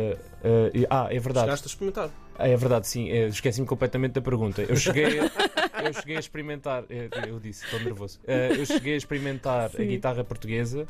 e- 0.74 0.86
ah, 0.90 1.08
é 1.10 1.18
verdade. 1.18 1.46
Chegaste 1.46 1.66
a 1.66 1.70
experimentar. 1.70 2.10
Ah, 2.38 2.48
é 2.48 2.56
verdade, 2.56 2.86
sim. 2.86 3.08
Eh, 3.10 3.26
Esqueci-me 3.28 3.66
completamente 3.66 4.12
da 4.12 4.20
pergunta. 4.20 4.62
Eu 4.62 4.76
cheguei, 4.76 5.18
a- 5.18 5.30
eu 5.82 5.92
cheguei 5.92 6.16
a 6.16 6.20
experimentar. 6.20 6.84
eh, 6.88 7.08
Eu 7.28 7.40
disse, 7.40 7.64
estou 7.64 7.80
nervoso. 7.80 8.20
Eh, 8.26 8.50
Eu 8.58 8.64
cheguei 8.66 8.94
a 8.94 8.96
experimentar 8.96 9.66
a 9.66 9.68
Sim. 9.70 9.86
guitarra 9.88 10.22
portuguesa 10.22 10.86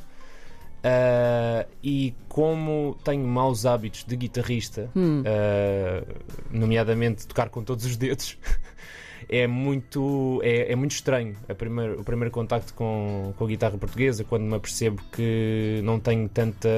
ah, 0.84 1.66
e 1.82 2.14
como 2.28 2.98
tenho 3.02 3.26
maus 3.26 3.64
hábitos 3.64 4.04
de 4.04 4.14
guitarrista, 4.16 4.90
Hum. 4.94 5.22
nomeadamente 6.50 7.26
tocar 7.26 7.48
com 7.48 7.62
todos 7.64 7.84
os 7.86 7.96
dedos. 7.96 8.36
É 9.28 9.46
muito, 9.46 10.40
é, 10.42 10.72
é 10.72 10.76
muito 10.76 10.92
estranho 10.92 11.36
a 11.48 11.54
primeiro, 11.54 12.00
o 12.00 12.04
primeiro 12.04 12.30
contacto 12.30 12.72
com, 12.72 13.34
com 13.36 13.44
a 13.44 13.48
guitarra 13.48 13.76
portuguesa 13.76 14.24
quando 14.24 14.44
me 14.44 14.54
apercebo 14.54 15.02
que 15.12 15.80
não 15.84 16.00
tenho 16.00 16.28
tanta, 16.28 16.68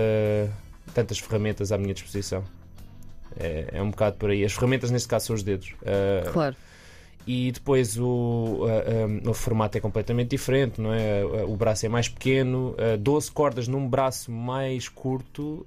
tantas 0.93 1.19
ferramentas 1.19 1.71
à 1.71 1.79
minha 1.79 1.95
disposição. 1.95 2.43
É, 3.39 3.67
é 3.73 3.83
um 3.83 3.91
bocado 3.91 4.17
por 4.17 4.31
aí. 4.31 4.45
As 4.45 4.53
ferramentas, 4.53 4.91
neste 4.91 5.09
caso, 5.09 5.27
são 5.27 5.37
os 5.37 5.43
dedos. 5.43 5.75
Ah, 5.87 6.29
Claro. 6.33 6.57
E 7.33 7.53
depois 7.53 7.97
o, 7.99 8.67
o 9.25 9.35
formato 9.35 9.79
é 9.79 9.81
completamente 9.81 10.31
diferente, 10.31 10.81
não 10.81 10.93
é? 10.93 11.23
O 11.47 11.55
braço 11.57 11.87
é 11.87 11.89
mais 11.89 12.09
pequeno, 12.09 12.75
ah, 12.79 12.97
12 12.97 13.31
cordas 13.31 13.69
num 13.69 13.87
braço 13.89 14.33
mais 14.33 14.89
curto. 14.89 15.67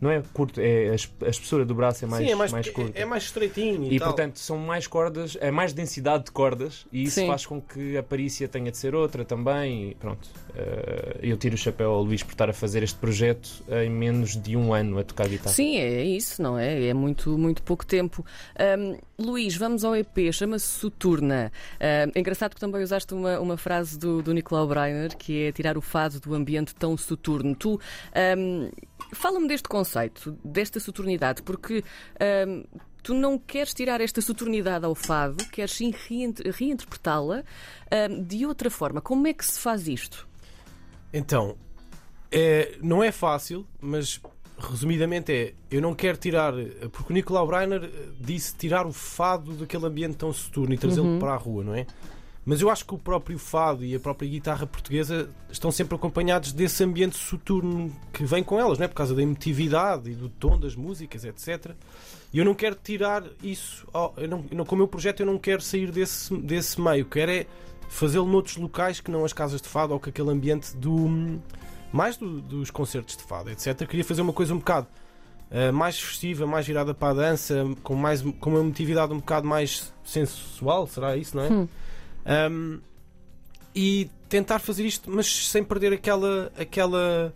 não 0.00 0.10
é 0.10 0.22
curto, 0.32 0.60
é 0.60 0.90
a 0.90 0.94
es- 0.94 1.10
a 1.24 1.28
espessura 1.28 1.64
do 1.64 1.74
braço 1.74 2.04
é 2.04 2.08
mais, 2.08 2.24
Sim, 2.26 2.32
é 2.32 2.34
mais, 2.34 2.52
mais 2.52 2.68
curta. 2.68 2.98
é 2.98 3.04
mais 3.04 3.24
estreitinho 3.24 3.84
e, 3.84 3.96
E 3.96 3.98
tal. 3.98 4.08
portanto 4.08 4.38
são 4.38 4.56
mais 4.58 4.86
cordas, 4.86 5.36
é 5.40 5.50
mais 5.50 5.72
densidade 5.72 6.24
de 6.24 6.30
cordas 6.30 6.86
e 6.92 7.04
isso 7.04 7.20
Sim. 7.20 7.26
faz 7.26 7.44
com 7.46 7.60
que 7.60 7.96
a 7.96 8.02
perícia 8.02 8.46
tenha 8.48 8.70
de 8.70 8.76
ser 8.76 8.94
outra 8.94 9.24
também. 9.24 9.90
E 9.90 9.94
pronto, 9.94 10.28
eh, 10.56 11.18
eu 11.22 11.36
tiro 11.36 11.54
o 11.54 11.58
chapéu 11.58 11.90
ao 11.90 12.02
Luís 12.02 12.22
por 12.22 12.32
estar 12.32 12.48
a 12.50 12.52
fazer 12.52 12.82
este 12.82 12.98
projeto 12.98 13.62
em 13.84 13.90
menos 13.90 14.36
de 14.36 14.56
um 14.56 14.72
ano 14.72 14.98
a 14.98 15.04
tocar 15.04 15.28
guitarra. 15.28 15.54
Sim, 15.54 15.76
é 15.78 16.02
isso, 16.04 16.42
não 16.42 16.58
é? 16.58 16.86
É 16.86 16.94
muito, 16.94 17.36
muito 17.38 17.62
pouco 17.62 17.84
tempo. 17.86 18.24
Ahm, 18.58 18.96
Luís, 19.18 19.56
vamos 19.56 19.84
ao 19.84 19.94
EP, 19.94 20.32
chama-se 20.32 20.66
Soturna. 20.66 21.52
Ahm, 21.80 22.10
é 22.14 22.18
engraçado 22.18 22.54
que 22.54 22.60
também 22.60 22.82
usaste 22.82 23.14
uma, 23.14 23.38
uma 23.38 23.56
frase 23.56 23.96
do, 23.96 24.20
do 24.20 24.32
Nicolau 24.34 24.66
Breiner, 24.66 25.16
que 25.16 25.44
é 25.44 25.52
tirar 25.52 25.78
o 25.78 25.80
fado 25.80 26.18
do 26.18 26.34
ambiente 26.34 26.74
tão 26.74 26.96
soturno. 26.96 27.54
Tu, 27.54 27.80
ahm, 28.12 28.70
fala-me 29.12 29.46
deste 29.46 29.68
conceito, 29.68 30.36
desta 30.44 30.80
soturnidade, 30.80 31.42
porque 31.42 31.84
ahm, 32.18 32.64
tu 33.04 33.14
não 33.14 33.38
queres 33.38 33.72
tirar 33.72 34.00
esta 34.00 34.20
soturnidade 34.20 34.84
ao 34.84 34.96
fado, 34.96 35.44
queres 35.50 35.72
sim 35.72 35.92
reint- 36.08 36.40
reinterpretá-la 36.40 37.44
ahm, 37.92 38.20
de 38.24 38.44
outra 38.44 38.68
forma. 38.68 39.00
Como 39.00 39.28
é 39.28 39.32
que 39.32 39.44
se 39.44 39.60
faz 39.60 39.86
isto? 39.86 40.26
Então, 41.12 41.56
é, 42.32 42.76
não 42.82 43.00
é 43.00 43.12
fácil, 43.12 43.64
mas 43.80 44.20
resumidamente 44.70 45.32
é: 45.32 45.54
eu 45.70 45.80
não 45.80 45.94
quero 45.94 46.16
tirar, 46.18 46.52
porque 46.92 47.12
o 47.12 47.14
Nicolau 47.14 47.46
Breiner 47.46 47.84
eh, 47.84 48.08
disse 48.20 48.54
tirar 48.56 48.86
o 48.86 48.92
fado 48.92 49.52
daquele 49.54 49.86
ambiente 49.86 50.16
tão 50.16 50.32
soturno 50.32 50.74
e 50.74 50.78
trazê-lo 50.78 51.18
para 51.18 51.32
a 51.34 51.36
rua, 51.36 51.62
não 51.64 51.74
é? 51.74 51.86
Mas 52.46 52.60
eu 52.60 52.68
acho 52.68 52.84
que 52.84 52.94
o 52.94 52.98
próprio 52.98 53.38
fado 53.38 53.82
e 53.82 53.94
a 53.94 53.98
própria 54.00 54.28
guitarra 54.28 54.66
portuguesa 54.66 55.30
estão 55.50 55.72
sempre 55.72 55.94
acompanhados 55.96 56.52
desse 56.52 56.84
ambiente 56.84 57.16
soturno 57.16 57.90
que 58.12 58.22
vem 58.24 58.44
com 58.44 58.60
elas, 58.60 58.78
não 58.78 58.84
é? 58.84 58.88
Por 58.88 58.94
causa 58.96 59.14
da 59.14 59.22
emotividade 59.22 60.10
e 60.10 60.14
do 60.14 60.28
tom 60.28 60.58
das 60.58 60.76
músicas, 60.76 61.24
etc. 61.24 61.70
E 62.32 62.38
eu 62.38 62.44
não 62.44 62.54
quero 62.54 62.74
tirar 62.76 63.24
isso, 63.42 63.88
ao- 63.94 64.12
eu 64.18 64.28
não- 64.28 64.42
com 64.66 64.74
o 64.74 64.78
meu 64.78 64.86
projeto 64.88 65.20
eu 65.20 65.26
não 65.26 65.38
quero 65.38 65.62
sair 65.62 65.90
desse, 65.90 66.36
desse 66.36 66.78
meio, 66.78 67.06
quero 67.06 67.30
é 67.32 67.46
fazê-lo 67.88 68.26
noutros 68.26 68.56
locais 68.58 69.00
que 69.00 69.10
não 69.10 69.24
as 69.24 69.32
casas 69.32 69.62
de 69.62 69.68
fado 69.68 69.94
ou 69.94 70.00
que 70.00 70.10
aquele 70.10 70.28
ambiente 70.30 70.76
do 70.76 71.40
mais 71.94 72.16
do- 72.16 72.40
dos 72.40 72.72
concertos 72.72 73.16
de 73.16 73.22
fado, 73.22 73.50
etc. 73.50 73.86
Queria 73.86 74.04
fazer 74.04 74.20
uma 74.20 74.32
coisa 74.32 74.52
um 74.52 74.58
bocado 74.58 74.88
uh, 75.48 75.72
mais 75.72 75.98
festiva, 76.00 76.44
mais 76.44 76.66
virada 76.66 76.92
para 76.92 77.10
a 77.10 77.14
dança, 77.14 77.64
com, 77.84 77.94
mais, 77.94 78.20
com 78.20 78.50
uma 78.50 78.58
emotividade 78.58 79.12
um 79.12 79.18
bocado 79.18 79.46
mais 79.46 79.92
sensual, 80.04 80.88
será 80.88 81.16
isso, 81.16 81.36
não 81.36 81.44
é? 81.44 81.52
Hum. 81.52 81.68
Um, 82.50 82.80
e 83.72 84.10
tentar 84.28 84.58
fazer 84.58 84.84
isto, 84.84 85.08
mas 85.08 85.48
sem 85.48 85.62
perder 85.62 85.92
aquela, 85.92 86.52
aquela 86.58 87.32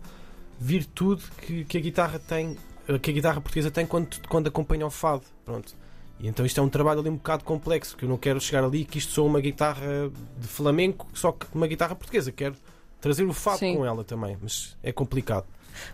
virtude 0.59 1.23
que, 1.41 1.63
que 1.63 1.77
a 1.77 1.81
guitarra 1.81 2.19
tem, 2.19 2.57
que 3.01 3.11
a 3.11 3.13
guitarra 3.13 3.39
portuguesa 3.39 3.71
tem 3.71 3.85
quando, 3.85 4.09
quando 4.27 4.47
acompanha 4.47 4.85
o 4.85 4.89
fado. 4.89 5.23
Pronto. 5.45 5.73
E 6.19 6.27
então 6.27 6.45
isto 6.45 6.59
é 6.59 6.63
um 6.63 6.67
trabalho 6.67 6.99
ali 6.99 7.09
um 7.09 7.15
bocado 7.15 7.45
complexo, 7.45 7.95
que 7.95 8.03
eu 8.03 8.09
não 8.09 8.17
quero 8.17 8.41
chegar 8.41 8.65
ali 8.65 8.83
que 8.83 8.97
isto 8.97 9.13
sou 9.13 9.25
uma 9.25 9.39
guitarra 9.39 10.11
de 10.37 10.47
flamenco, 10.47 11.07
só 11.13 11.31
que 11.31 11.45
uma 11.53 11.65
guitarra 11.65 11.95
portuguesa. 11.95 12.29
Quero 12.33 12.55
trazer 12.99 13.23
o 13.23 13.33
fado 13.33 13.59
Sim. 13.59 13.75
com 13.75 13.85
ela 13.85 14.03
também, 14.03 14.37
mas 14.41 14.77
é 14.83 14.91
complicado. 14.91 15.45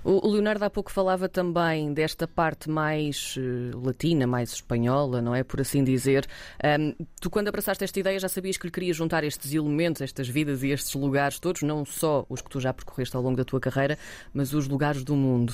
O 0.03 0.27
Leonardo 0.31 0.65
há 0.65 0.69
pouco 0.69 0.91
falava 0.91 1.27
também 1.29 1.93
desta 1.93 2.27
parte 2.27 2.69
mais 2.69 3.35
eh, 3.37 3.75
latina, 3.75 4.25
mais 4.25 4.53
espanhola, 4.53 5.21
não 5.21 5.35
é? 5.35 5.43
Por 5.43 5.61
assim 5.61 5.83
dizer. 5.83 6.25
Ahm, 6.63 6.93
tu, 7.19 7.29
quando 7.29 7.47
abraçaste 7.47 7.83
esta 7.83 7.99
ideia, 7.99 8.19
já 8.19 8.29
sabias 8.29 8.57
que 8.57 8.67
lhe 8.67 8.71
querias 8.71 8.97
juntar 8.97 9.23
estes 9.23 9.53
elementos, 9.53 10.01
estas 10.01 10.27
vidas 10.27 10.63
e 10.63 10.69
estes 10.69 10.93
lugares 10.95 11.39
todos, 11.39 11.61
não 11.61 11.85
só 11.85 12.25
os 12.29 12.41
que 12.41 12.49
tu 12.49 12.59
já 12.59 12.73
percorreste 12.73 13.15
ao 13.15 13.21
longo 13.21 13.37
da 13.37 13.45
tua 13.45 13.59
carreira, 13.59 13.97
mas 14.33 14.53
os 14.53 14.67
lugares 14.67 15.03
do 15.03 15.15
mundo. 15.15 15.53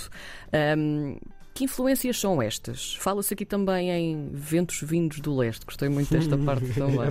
Ahm, 0.54 1.18
que 1.54 1.66
influências 1.66 2.20
são 2.20 2.42
estas? 2.42 2.96
Fala-se 2.96 3.34
aqui 3.34 3.46
também 3.46 3.90
em 3.92 4.30
ventos 4.34 4.80
vindos 4.82 5.20
do 5.20 5.36
leste. 5.36 5.66
Gostei 5.66 5.90
muito 5.90 6.12
desta 6.14 6.38
parte 6.40 6.68
também. 6.74 7.10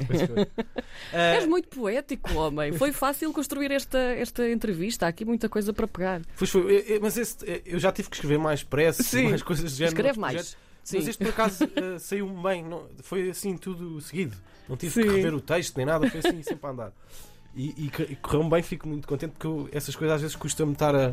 Eh, 1.12 1.36
És 1.38 1.46
muito 1.46 1.68
poético, 1.68 2.32
homem. 2.34 2.72
Foi 2.72 2.92
fácil 2.92 3.32
construir 3.32 3.70
esta, 3.70 3.98
esta 3.98 4.48
entrevista. 4.48 5.06
Há 5.06 5.08
aqui 5.10 5.24
muita 5.24 5.48
coisa 5.48 5.72
para 5.72 5.86
pegar. 5.86 6.22
Pois 6.36 6.50
foi, 6.50 6.84
eu- 6.86 7.00
mas 7.00 7.16
esse, 7.16 7.36
eu 7.66 7.78
já 7.78 7.92
tive 7.92 8.08
que 8.08 8.16
escrever 8.16 8.38
mais 8.38 8.62
pressa, 8.62 9.02
Sim. 9.02 9.28
mais 9.30 9.42
coisas 9.42 9.70
do 9.72 9.76
género. 9.76 9.96
Escreve 9.96 10.18
mais. 10.18 10.56
Sim. 10.82 10.96
Mas 10.98 11.08
este 11.08 11.22
por 11.24 11.30
acaso 11.30 11.64
eh, 11.76 11.98
saiu-me 11.98 12.42
bem, 12.42 12.64
não- 12.64 12.86
foi 13.02 13.30
assim 13.30 13.56
tudo 13.56 14.00
seguido. 14.00 14.36
Não 14.68 14.76
tive 14.76 14.92
Sim. 14.94 15.02
que 15.02 15.08
rever 15.16 15.34
o 15.34 15.40
texto 15.40 15.76
nem 15.76 15.84
nada, 15.86 16.08
foi 16.08 16.20
assim 16.20 16.42
sempre 16.42 16.66
a 16.66 16.70
andar. 16.70 16.92
E, 17.54 17.66
e 17.76 17.92
e 18.12 18.16
correu-me 18.16 18.48
bem, 18.48 18.62
fico 18.62 18.88
muito 18.88 19.06
contente 19.06 19.32
porque 19.32 19.46
eu- 19.46 19.68
essas 19.72 19.94
coisas 19.94 20.14
às 20.16 20.20
vezes 20.22 20.36
custa-me 20.36 20.72
estar 20.72 20.94
a. 20.94 21.12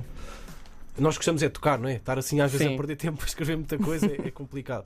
Nós 1.00 1.16
gostamos 1.18 1.44
é 1.44 1.48
de 1.48 1.54
tocar, 1.54 1.77
não 1.80 1.88
é? 1.89 1.96
Estar 1.96 2.18
assim 2.18 2.39
às 2.42 2.51
vezes 2.51 2.68
Sim. 2.68 2.74
a 2.74 2.77
perder 2.77 2.96
tempo 2.96 3.22
a 3.24 3.25
escrever 3.25 3.56
muita 3.56 3.77
coisa 3.77 4.08
é, 4.08 4.27
é 4.27 4.32
complicado. 4.32 4.86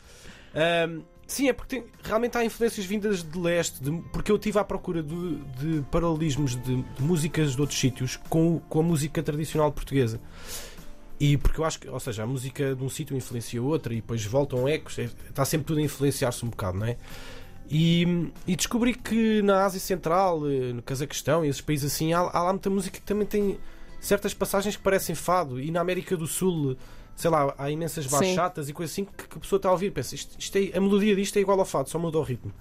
Ahm, 0.53 1.01
sim, 1.25 1.47
é 1.47 1.53
porque 1.53 1.79
tem- 1.79 1.89
realmente 2.03 2.37
há 2.37 2.43
influências 2.43 2.85
vindas 2.85 3.23
de 3.23 3.39
leste, 3.39 3.81
de- 3.81 4.01
porque 4.11 4.31
eu 4.31 4.35
estive 4.35 4.59
à 4.59 4.63
procura 4.63 5.01
de, 5.01 5.35
de 5.59 5.81
paralelismos 5.89 6.55
de, 6.61 6.81
de 6.81 7.01
músicas 7.03 7.55
de 7.55 7.61
outros 7.61 7.79
sítios 7.79 8.17
com, 8.29 8.59
com 8.67 8.79
a 8.81 8.83
música 8.83 9.23
tradicional 9.23 9.71
portuguesa. 9.71 10.19
E 11.19 11.37
porque 11.37 11.61
eu 11.61 11.65
acho 11.65 11.79
que, 11.79 11.87
ou 11.87 11.99
seja, 11.99 12.23
a 12.23 12.25
música 12.27 12.75
de 12.75 12.83
um 12.83 12.89
sítio 12.89 13.15
influencia 13.15 13.61
outra 13.61 13.93
e 13.93 13.97
depois 13.97 14.25
voltam 14.25 14.67
ecos, 14.67 14.97
é- 14.99 15.09
está 15.29 15.45
sempre 15.45 15.67
tudo 15.67 15.79
a 15.79 15.83
influenciar-se 15.83 16.43
um 16.43 16.49
bocado, 16.49 16.79
não 16.79 16.87
é? 16.87 16.97
E, 17.69 18.29
e 18.45 18.55
descobri 18.55 18.93
que 18.93 19.41
na 19.43 19.63
Ásia 19.63 19.79
Central, 19.79 20.41
eh, 20.49 20.73
no 20.73 20.81
Cazaquistão 20.81 21.45
e 21.45 21.47
esses 21.47 21.61
países 21.61 21.93
assim, 21.93 22.11
há, 22.11 22.19
há 22.19 22.43
lá 22.43 22.51
muita 22.51 22.69
música 22.69 22.99
que 22.99 23.05
também 23.05 23.25
tem 23.25 23.57
certas 24.01 24.33
passagens 24.33 24.75
que 24.75 24.81
parecem 24.83 25.15
fado. 25.15 25.59
E 25.61 25.71
na 25.71 25.79
América 25.79 26.17
do 26.17 26.27
Sul, 26.27 26.75
sei 27.15 27.29
lá, 27.29 27.53
há 27.57 27.71
imensas 27.71 28.05
Sim. 28.05 28.11
bachatas 28.11 28.67
e 28.67 28.73
coisas 28.73 28.91
assim 28.93 29.05
que, 29.05 29.27
que 29.29 29.37
a 29.37 29.39
pessoa 29.39 29.57
está 29.57 29.69
a 29.69 29.71
ouvir. 29.71 29.91
Pensa, 29.91 30.15
isto, 30.15 30.35
isto 30.37 30.55
é- 30.57 30.75
a 30.77 30.81
melodia 30.81 31.15
disto 31.15 31.37
é 31.37 31.39
igual 31.39 31.57
ao 31.59 31.65
fado, 31.65 31.87
só 31.89 31.97
muda 31.97 32.17
o 32.17 32.23
ritmo. 32.23 32.51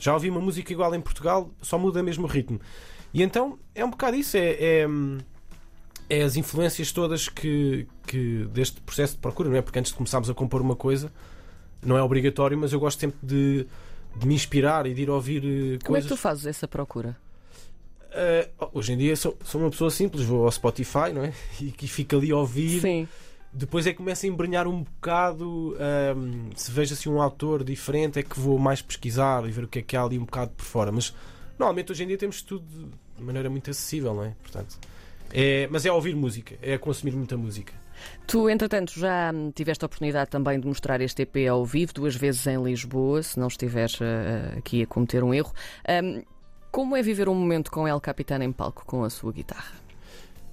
Já 0.00 0.12
ouvi 0.14 0.28
uma 0.28 0.40
música 0.40 0.72
igual 0.72 0.94
em 0.94 1.00
Portugal, 1.00 1.50
só 1.62 1.78
muda 1.78 2.02
mesmo 2.02 2.24
o 2.24 2.28
ritmo. 2.28 2.60
E 3.14 3.22
então 3.22 3.58
é 3.74 3.84
um 3.84 3.90
bocado 3.90 4.16
isso, 4.16 4.36
é, 4.36 4.50
é, 4.58 4.86
é 6.10 6.22
as 6.22 6.36
influências 6.36 6.92
todas 6.92 7.28
que, 7.28 7.86
que 8.06 8.46
deste 8.52 8.80
processo 8.82 9.14
de 9.14 9.20
procura, 9.20 9.48
não 9.48 9.56
é? 9.56 9.62
Porque 9.62 9.78
antes 9.78 9.92
de 9.92 9.96
começarmos 9.96 10.28
a 10.28 10.34
compor 10.34 10.60
uma 10.60 10.76
coisa, 10.76 11.10
não 11.82 11.96
é 11.96 12.02
obrigatório, 12.02 12.58
mas 12.58 12.72
eu 12.72 12.80
gosto 12.80 12.98
sempre 13.00 13.18
de, 13.22 13.66
de 14.16 14.26
me 14.26 14.34
inspirar 14.34 14.86
e 14.86 14.92
de 14.94 15.02
ir 15.02 15.10
ouvir 15.10 15.42
eh, 15.44 15.78
Como 15.84 15.96
é 15.96 16.00
que 16.00 16.08
coisas. 16.08 16.08
tu 16.08 16.16
fazes 16.16 16.46
essa 16.46 16.68
procura? 16.68 17.16
Uh, 18.16 18.68
hoje 18.72 18.94
em 18.94 18.96
dia 18.96 19.14
sou, 19.14 19.36
sou 19.44 19.60
uma 19.60 19.68
pessoa 19.68 19.90
simples, 19.90 20.24
vou 20.24 20.46
ao 20.46 20.50
Spotify 20.50 21.12
não 21.12 21.22
é? 21.22 21.34
e 21.60 21.70
que 21.70 21.86
fico 21.86 22.16
ali 22.16 22.30
a 22.30 22.36
ouvir. 22.36 22.80
Sim. 22.80 23.08
Depois 23.52 23.86
é 23.86 23.90
que 23.90 23.98
começo 23.98 24.24
a 24.26 24.28
embrenhar 24.28 24.66
um 24.66 24.82
bocado. 24.82 25.76
um, 26.16 26.50
se 26.54 26.70
vejo 26.70 26.94
assim 26.94 27.08
um 27.08 27.22
autor 27.22 27.64
diferente, 27.64 28.18
é 28.18 28.22
que 28.22 28.38
vou 28.38 28.58
mais 28.58 28.82
pesquisar 28.82 29.46
e 29.46 29.50
ver 29.50 29.64
o 29.64 29.68
que 29.68 29.78
é 29.78 29.82
que 29.82 29.96
há 29.96 30.02
ali 30.02 30.18
um 30.18 30.24
bocado 30.24 30.50
por 30.50 30.64
fora. 30.64 30.92
Mas 30.92 31.14
normalmente 31.58 31.92
hoje 31.92 32.04
em 32.04 32.06
dia 32.06 32.18
temos 32.18 32.42
tudo 32.42 32.66
de 33.16 33.22
maneira 33.22 33.48
muito 33.48 33.70
acessível, 33.70 34.14
não 34.14 34.24
é? 34.24 34.34
Portanto, 34.42 34.78
é, 35.32 35.68
mas 35.70 35.86
é 35.86 35.92
ouvir 35.92 36.14
música, 36.14 36.54
é 36.60 36.76
consumir 36.76 37.12
muita 37.12 37.36
música. 37.36 37.72
Tu, 38.26 38.50
entretanto, 38.50 38.92
já 38.98 39.32
tiveste 39.54 39.84
a 39.84 39.86
oportunidade 39.86 40.30
também 40.30 40.60
de 40.60 40.66
mostrar 40.66 41.00
este 41.00 41.22
EP 41.22 41.48
ao 41.48 41.64
vivo, 41.64 41.94
duas 41.94 42.14
vezes 42.14 42.46
em 42.46 42.62
Lisboa, 42.62 43.22
se 43.22 43.38
não 43.38 43.48
estiveres 43.48 43.98
uh, 44.00 44.58
aqui 44.58 44.82
a 44.82 44.86
cometer 44.86 45.24
um 45.24 45.32
erro. 45.32 45.52
Hum, 45.88 46.22
como 46.76 46.94
é 46.94 47.00
viver 47.00 47.26
um 47.26 47.34
momento 47.34 47.70
com 47.70 47.88
El 47.88 47.98
Capitano 47.98 48.44
em 48.44 48.52
palco 48.52 48.84
com 48.84 49.02
a 49.02 49.08
sua 49.08 49.32
guitarra? 49.32 49.72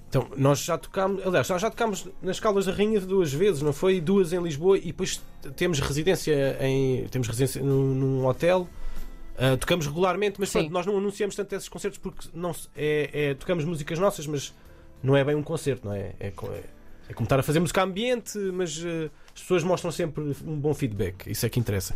Então, 0.08 0.26
nós 0.38 0.64
já 0.64 0.78
tocámos, 0.78 1.20
aliás, 1.26 1.46
nós 1.50 1.60
já 1.60 1.68
tocámos 1.68 2.08
nas 2.22 2.40
Caldas 2.40 2.64
da 2.64 2.72
Rainha 2.72 2.98
duas 2.98 3.30
vezes, 3.30 3.60
não 3.60 3.74
foi? 3.74 4.00
Duas 4.00 4.32
em 4.32 4.42
Lisboa 4.42 4.78
e 4.78 4.86
depois 4.86 5.22
temos 5.54 5.80
residência 5.80 6.56
em 6.62 7.06
temos 7.08 7.28
residência 7.28 7.62
num, 7.62 7.94
num 7.94 8.26
hotel. 8.26 8.66
Ah, 9.36 9.58
tocamos 9.58 9.86
regularmente, 9.86 10.36
mas 10.38 10.50
pronto, 10.50 10.70
nós 10.70 10.86
não 10.86 10.96
anunciamos 10.96 11.36
tanto 11.36 11.54
esses 11.56 11.68
concertos 11.68 11.98
porque 11.98 12.26
não 12.32 12.52
é, 12.74 13.10
é- 13.12 13.34
tocamos 13.34 13.62
músicas 13.66 13.98
nossas, 13.98 14.26
mas 14.26 14.54
não 15.02 15.14
é 15.14 15.22
bem 15.22 15.34
um 15.34 15.42
concerto, 15.42 15.86
não 15.86 15.92
é? 15.92 16.14
É, 16.18 16.28
é- 16.28 16.64
é 17.10 17.12
como 17.12 17.26
estar 17.26 17.38
a 17.38 17.42
fazer 17.42 17.60
música 17.60 17.82
ambiente, 17.82 18.38
mas 18.38 18.82
eh, 18.82 19.10
as 19.34 19.42
pessoas 19.42 19.62
mostram 19.62 19.92
sempre 19.92 20.34
um 20.46 20.58
bom 20.58 20.72
feedback, 20.72 21.30
isso 21.30 21.44
é 21.44 21.50
que 21.50 21.60
interessa. 21.60 21.94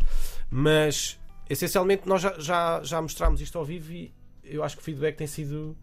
Mas 0.51 1.17
essencialmente 1.49 2.03
nós 2.05 2.21
já, 2.21 2.35
já, 2.37 2.81
já 2.83 3.01
mostramos 3.01 3.41
isto 3.41 3.57
ao 3.57 3.65
vivo 3.65 3.91
e 3.91 4.18
eu 4.49 4.63
acho 4.63 4.75
que 4.75 4.81
o 4.81 4.85
feedback 4.85 5.15
tem 5.15 5.27
sido 5.27 5.75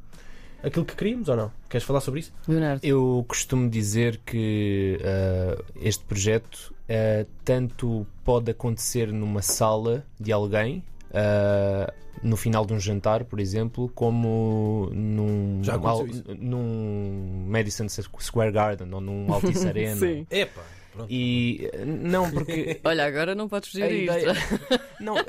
aquilo 0.63 0.85
que 0.85 0.97
queríamos 0.97 1.29
ou 1.29 1.37
não? 1.37 1.53
Queres 1.69 1.87
falar 1.87 2.01
sobre 2.01 2.21
isso? 2.21 2.33
Leonardo? 2.49 2.85
Eu 2.85 3.25
costumo 3.29 3.69
dizer 3.71 4.21
que 4.25 4.99
ah, 5.05 5.63
este 5.81 6.05
projeto 6.05 6.75
ah, 6.89 7.27
tanto 7.45 8.07
pode 8.25 8.51
acontecer 8.51 9.13
numa 9.13 9.43
sala 9.43 10.05
de 10.19 10.33
alguém, 10.33 10.83
ah, 11.13 11.93
no 12.23 12.37
final 12.37 12.65
de 12.65 12.73
um 12.73 12.81
jantar, 12.81 13.25
por 13.25 13.39
exemplo, 13.39 13.91
como 13.95 14.89
num, 14.93 15.61
Já 15.63 15.75
al- 15.75 16.07
num 16.39 17.45
Madison 17.47 17.87
Square 17.89 18.51
Garden 18.53 18.93
ou 18.93 19.01
num 19.01 19.33
Altice 19.33 19.67
Arena. 19.69 19.97
Sim. 19.97 20.27
Epa, 20.31 20.63
pronto. 20.97 21.13
E 21.13 21.71
ah, 21.75 21.85
não, 21.85 22.31
porque 22.31 22.81
Olha, 22.85 23.05
agora 23.07 23.35
não 23.35 23.49
podes 23.49 23.75
a 23.77 23.89
ideia, 23.89 24.33
isto. 24.33 24.81
não, 25.01 25.17
a, 25.17 25.25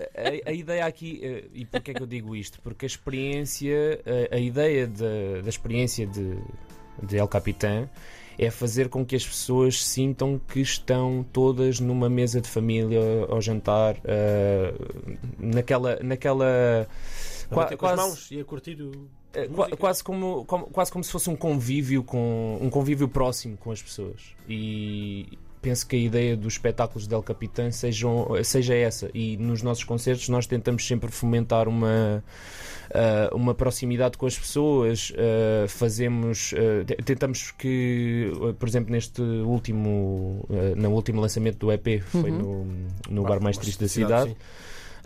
a 0.46 0.52
ideia 0.52 0.86
aqui, 0.86 1.20
eh, 1.22 1.44
e 1.54 1.66
porquê 1.66 1.92
é 1.92 1.94
que 1.94 2.02
eu 2.02 2.08
digo 2.08 2.36
isto? 2.36 2.60
Porque 2.62 2.86
a 2.86 2.88
experiência, 2.88 4.02
a, 4.32 4.36
a 4.36 4.40
ideia 4.40 4.88
da, 4.88 5.42
da 5.44 5.50
experiência 5.50 6.08
de, 6.08 6.38
de 7.04 7.18
El 7.18 7.28
Capitán 7.28 7.88
é 8.40 8.52
fazer 8.52 8.88
com 8.88 9.04
que 9.04 9.16
as 9.16 9.26
pessoas 9.26 9.84
sintam 9.84 10.40
que 10.40 10.60
estão 10.62 11.26
todas 11.34 11.80
numa 11.80 12.08
mesa 12.10 12.40
de 12.40 12.48
família 12.48 13.00
ao 13.30 13.42
jantar, 13.42 13.98
eh, 14.06 14.74
naquela. 15.40 16.00
naquela 16.04 16.88
qua- 17.50 17.76
com 17.76 17.86
as 17.88 17.96
mãos 17.96 18.32
e 18.32 18.40
a 18.40 18.46
curtir 18.46 18.80
o. 18.82 19.10
eh, 19.34 19.48
quase, 19.80 20.04
como, 20.04 20.46
como- 20.46 20.68
quase 20.68 20.92
como 20.92 21.04
se 21.04 21.12
fosse 21.12 21.30
um 21.32 21.36
convívio 21.36 22.04
com 22.04 22.60
um 22.62 22.70
convívio 22.70 23.08
próximo 23.08 23.58
com 23.58 23.72
as 23.72 23.82
pessoas 23.82 24.36
e 24.48 25.28
penso 25.68 25.86
que 25.88 25.96
a 25.96 26.00
ideia 26.00 26.38
dos 26.38 26.54
espetáculos 26.54 27.08
del 27.08 27.22
Capitã 27.22 27.70
sejam, 27.72 28.28
seja 28.44 28.74
essa 28.76 29.10
e 29.14 29.36
nos 29.38 29.62
nossos 29.62 29.84
concertos 29.84 30.30
nós 30.30 30.48
tentamos 30.48 30.88
sempre 30.88 31.12
fomentar 31.12 31.68
uma 31.68 32.24
ah, 32.94 33.30
uma 33.34 33.54
proximidade 33.54 34.18
com 34.18 34.26
as 34.26 34.38
pessoas 34.38 35.12
ah, 35.18 35.68
fazemos 35.68 36.54
te- 36.86 36.96
tentamos 37.04 37.52
que 37.52 38.32
por 38.60 38.68
exemplo 38.68 38.92
neste 38.92 39.22
último 39.22 40.46
no 40.76 40.90
último 40.92 41.20
lançamento 41.22 41.58
do 41.58 41.72
EP 41.72 42.02
foi 42.02 42.32
no, 42.32 42.66
no 43.10 43.24
bar 43.24 43.42
mais 43.42 43.58
triste 43.58 43.80
da 43.82 43.88
cidade 43.90 44.30
sim. 44.32 44.36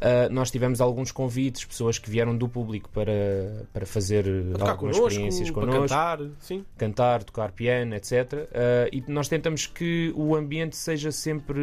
Uh, 0.02 0.34
nós 0.34 0.50
tivemos 0.50 0.82
alguns 0.82 1.12
convites, 1.12 1.64
pessoas 1.64 2.00
que 2.00 2.10
vieram 2.10 2.36
do 2.36 2.50
público 2.50 2.90
para, 2.90 3.66
para 3.72 3.86
fazer 3.86 4.24
Para 4.54 4.72
algumas 4.72 4.96
connosco, 4.98 5.08
experiências 5.08 5.52
connosco, 5.52 5.82
cantar, 5.82 6.20
sim. 6.40 6.66
cantar, 6.76 7.24
tocar 7.24 7.52
piano, 7.52 7.94
etc. 7.96 8.12
Uh, 8.34 8.48
e 8.92 9.04
nós 9.08 9.28
tentamos 9.28 9.68
que 9.68 10.12
o 10.16 10.36
ambiente 10.36 10.76
seja 10.76 11.12
sempre 11.12 11.62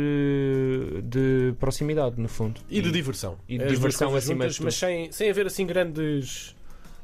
de 1.03 1.53
proximidade, 1.59 2.21
no 2.21 2.29
fundo. 2.29 2.61
E 2.71 2.81
de 2.81 2.93
diversão. 2.93 3.37
e 3.49 3.59
de 3.59 3.65
As 3.65 3.71
diversão 3.71 4.15
acima 4.15 4.47
de 4.47 4.55
juntas, 4.55 4.65
Mas 4.65 4.79
tudo. 4.79 4.89
sem, 4.89 5.11
sem 5.11 5.31
haver 5.31 5.47
assim 5.47 5.67
grandes 5.67 6.55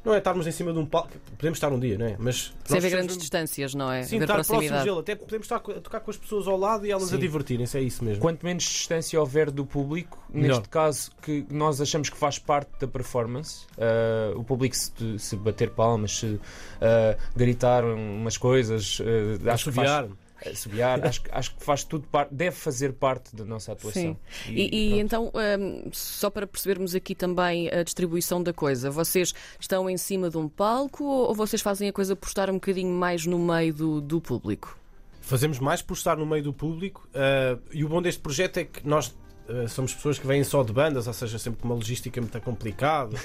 não 0.05 0.13
é 0.13 0.19
estarmos 0.19 0.45
em 0.45 0.51
cima 0.51 0.71
de 0.71 0.79
um 0.79 0.85
palco, 0.85 1.09
podemos 1.37 1.57
estar 1.57 1.71
um 1.73 1.79
dia, 1.79 1.97
não 1.97 2.05
é? 2.05 2.15
Mas 2.19 2.45
Sem 2.45 2.53
precisamos 2.59 2.91
grandes 2.91 3.17
distâncias, 3.17 3.73
não 3.73 3.91
é? 3.91 4.03
Sim, 4.03 4.17
haver 4.17 4.23
estar 4.25 4.33
próximos 4.35 4.57
proximidade. 4.57 4.89
dele, 4.89 4.99
até 4.99 5.15
podemos 5.15 5.45
estar 5.45 5.55
a 5.55 5.81
tocar 5.81 5.99
com 5.99 6.11
as 6.11 6.17
pessoas 6.17 6.47
ao 6.47 6.57
lado 6.57 6.85
e 6.85 6.91
elas 6.91 7.05
a 7.05 7.07
Sim. 7.07 7.17
divertirem-se, 7.17 7.77
é 7.77 7.81
isso 7.81 8.03
mesmo. 8.03 8.21
Quanto 8.21 8.45
menos 8.45 8.63
distância 8.63 9.19
houver 9.19 9.49
do 9.49 9.65
público, 9.65 10.23
Melhor. 10.29 10.57
neste 10.57 10.69
caso 10.69 11.11
que 11.21 11.45
nós 11.49 11.81
achamos 11.81 12.09
que 12.09 12.17
faz 12.17 12.37
parte 12.37 12.69
da 12.79 12.87
performance, 12.87 13.65
ah, 13.77 14.33
o 14.35 14.43
público 14.43 14.75
se, 14.75 14.91
se 15.17 15.35
bater 15.35 15.71
palmas, 15.71 16.19
se 16.19 16.39
ah, 16.81 17.17
gritar 17.35 17.83
umas 17.83 18.37
coisas, 18.37 19.01
ah, 19.01 19.53
acho 19.53 19.65
que 19.65 19.71
faz, 19.71 20.09
Assobiar. 20.45 21.05
acho, 21.05 21.21
que- 21.21 21.29
acho 21.31 21.55
que 21.55 21.63
faz 21.63 21.83
tudo 21.83 22.07
parte, 22.07 22.33
deve 22.33 22.55
fazer 22.55 22.93
parte 22.93 23.35
da 23.35 23.45
nossa 23.45 23.71
atuação. 23.73 24.17
Sim. 24.45 24.53
E, 24.53 24.93
e 24.95 24.99
então, 24.99 25.31
hum, 25.59 25.89
só 25.91 26.29
para 26.29 26.47
percebermos 26.47 26.95
aqui 26.95 27.13
também 27.13 27.69
a 27.69 27.83
distribuição 27.83 28.41
da 28.41 28.53
coisa, 28.53 28.89
vocês 28.89 29.33
estão 29.59 29.89
em 29.89 29.97
cima 29.97 30.29
de 30.29 30.37
um 30.37 30.47
palco 30.49 31.03
ou 31.03 31.25
ou 31.25 31.33
vocês 31.35 31.61
fazem 31.61 31.89
a 31.89 31.93
coisa 31.93 32.15
por 32.15 32.27
estar 32.27 32.49
um 32.49 32.55
bocadinho 32.55 32.91
mais 32.93 33.25
no 33.25 33.39
meio 33.39 33.73
do, 33.73 33.99
do 34.01 34.21
público? 34.21 34.77
Fazemos 35.21 35.57
mais 35.59 35.81
por 35.81 35.95
estar 35.95 36.15
no 36.17 36.25
meio 36.25 36.43
do 36.43 36.53
público 36.53 37.07
ah, 37.13 37.57
e 37.71 37.83
o 37.83 37.89
bom 37.89 38.01
deste 38.01 38.21
projeto 38.21 38.57
é 38.57 38.63
que 38.63 38.87
nós 38.87 39.15
ah, 39.49 39.67
somos 39.67 39.93
pessoas 39.93 40.19
que 40.19 40.27
vêm 40.27 40.43
só 40.43 40.63
de 40.63 40.71
bandas, 40.71 41.07
ou 41.07 41.13
seja, 41.13 41.39
sempre 41.39 41.61
com 41.61 41.67
uma 41.67 41.75
logística 41.75 42.21
muito 42.21 42.39
complicada. 42.41 43.17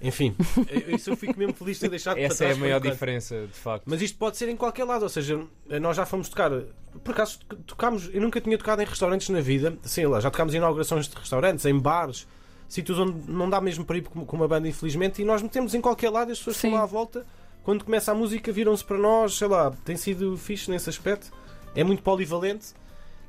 Enfim, 0.00 0.34
isso 0.88 1.10
eu 1.10 1.16
fico 1.16 1.38
mesmo 1.38 1.54
feliz 1.54 1.76
de 1.76 1.82
ter 1.82 1.90
deixado 1.90 2.16
para 2.16 2.24
Essa 2.24 2.44
é 2.44 2.52
a 2.52 2.56
maior 2.56 2.80
diferença, 2.80 3.46
de 3.46 3.58
facto. 3.58 3.84
Mas 3.86 4.02
isto 4.02 4.18
pode 4.18 4.36
ser 4.36 4.48
em 4.48 4.56
qualquer 4.56 4.84
lado, 4.84 5.02
ou 5.02 5.08
seja, 5.08 5.40
nós 5.80 5.96
já 5.96 6.04
fomos 6.06 6.28
tocar. 6.28 6.50
Por 7.04 7.12
acaso 7.12 7.38
tocámos, 7.66 8.10
eu 8.12 8.20
nunca 8.20 8.40
tinha 8.40 8.56
tocado 8.58 8.82
em 8.82 8.84
restaurantes 8.84 9.28
na 9.28 9.40
vida, 9.40 9.76
sei 9.82 10.06
lá, 10.06 10.20
já 10.20 10.30
tocámos 10.30 10.54
em 10.54 10.56
inaugurações 10.58 11.08
de 11.08 11.16
restaurantes, 11.16 11.64
em 11.64 11.78
bares, 11.78 12.26
sítios 12.68 12.98
onde 12.98 13.30
não 13.30 13.48
dá 13.48 13.60
mesmo 13.60 13.84
para 13.84 13.98
ir 13.98 14.02
com 14.02 14.36
uma 14.36 14.48
banda, 14.48 14.68
infelizmente, 14.68 15.22
e 15.22 15.24
nós 15.24 15.42
metemos 15.42 15.74
em 15.74 15.80
qualquer 15.80 16.10
lado, 16.10 16.32
as 16.32 16.38
pessoas 16.38 16.56
Sim. 16.56 16.68
estão 16.68 16.78
lá 16.78 16.84
à 16.84 16.86
volta, 16.86 17.24
quando 17.62 17.84
começa 17.84 18.12
a 18.12 18.14
música, 18.14 18.50
viram-se 18.50 18.84
para 18.84 18.98
nós, 18.98 19.36
sei 19.36 19.46
lá, 19.46 19.70
tem 19.84 19.96
sido 19.96 20.36
fixe 20.36 20.70
nesse 20.70 20.88
aspecto, 20.88 21.30
é 21.74 21.84
muito 21.84 22.02
polivalente. 22.02 22.68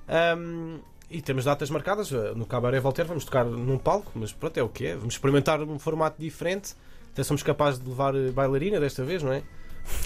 Ahm, 0.08 0.80
e 1.10 1.22
temos 1.22 1.46
datas 1.46 1.70
marcadas, 1.70 2.12
no 2.36 2.46
Cabaré 2.46 2.80
Voltaire 2.80 3.08
vamos 3.08 3.26
tocar 3.26 3.46
num 3.46 3.78
palco, 3.78 4.12
mas 4.16 4.32
pronto, 4.32 4.58
é 4.58 4.64
o 4.64 4.70
que 4.70 4.88
é. 4.88 4.96
Vamos 4.96 5.16
experimentar 5.16 5.62
um 5.62 5.80
formato 5.80 6.22
diferente. 6.22 6.76
Até 7.12 7.24
somos 7.24 7.42
capazes 7.42 7.82
de 7.82 7.90
levar 7.90 8.16
eh, 8.16 8.30
bailarina 8.32 8.80
desta 8.80 9.04
vez, 9.04 9.24
não 9.24 9.34
é? 9.34 9.42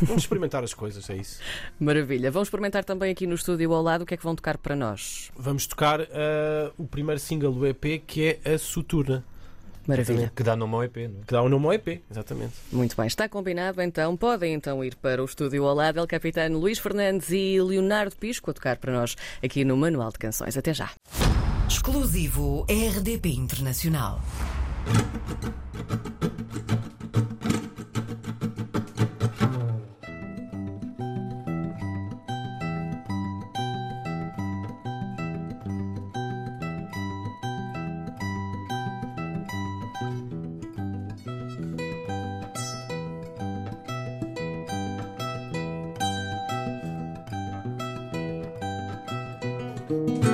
Vamos 0.02 0.24
experimentar 0.24 0.64
as 0.64 0.74
coisas, 0.74 1.10
é 1.10 1.18
isso. 1.18 1.42
Maravilha. 1.78 2.32
Vamos 2.32 2.48
experimentar 2.48 2.86
também 2.86 3.12
aqui 3.12 3.28
no 3.28 3.36
estúdio 3.36 3.74
ao 3.74 3.82
lado 3.82 4.04
o 4.04 4.06
que 4.06 4.14
é 4.14 4.18
que 4.18 4.24
vão 4.24 4.34
tocar 4.34 4.58
para 4.58 4.76
nós. 4.76 5.30
Vamos 5.36 5.68
tocar 5.68 6.00
eh, 6.00 6.72
o 6.78 6.88
primeiro 6.88 7.20
single 7.20 7.52
do 7.52 7.68
EP 7.68 8.02
que 8.08 8.40
é 8.46 8.54
a 8.54 8.58
Soturna, 8.58 9.26
Maravilha. 9.88 10.32
Que 10.36 10.44
dá 10.44 10.56
nome 10.56 10.76
ao 10.76 10.84
EP, 10.84 10.96
não 10.98 11.04
é? 11.04 11.26
que 11.26 11.34
dá 11.34 11.42
o 11.42 11.50
nome 11.50 11.66
ao 11.66 11.74
EP, 11.74 12.02
exatamente. 12.10 12.54
Muito 12.72 12.96
bem, 12.96 13.08
está 13.08 13.28
combinado 13.28 13.82
então. 13.82 14.16
Podem 14.16 14.54
então 14.54 14.84
ir 14.84 14.96
para 14.96 15.22
o 15.22 15.26
estúdio 15.26 15.66
ao 15.66 15.76
lado, 15.76 16.00
El 16.00 16.08
Capitano 16.08 16.60
Luís 16.60 16.80
Fernandes 16.80 17.30
e 17.32 17.62
Leonardo 17.62 18.16
Pisco 18.16 18.52
a 18.52 18.54
tocar 18.54 18.78
para 18.78 18.94
nós 18.94 19.16
aqui 19.44 19.66
no 19.66 19.76
Manual 19.76 20.12
de 20.12 20.20
Canções. 20.20 20.58
Até 20.58 20.74
já. 20.74 20.90
Exclusivo 21.68 22.66
RDP 22.70 23.30
Internacional. 23.30 24.22
Exclusivo 49.90 50.33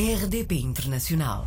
RDP 0.00 0.52
Internacional. 0.52 1.44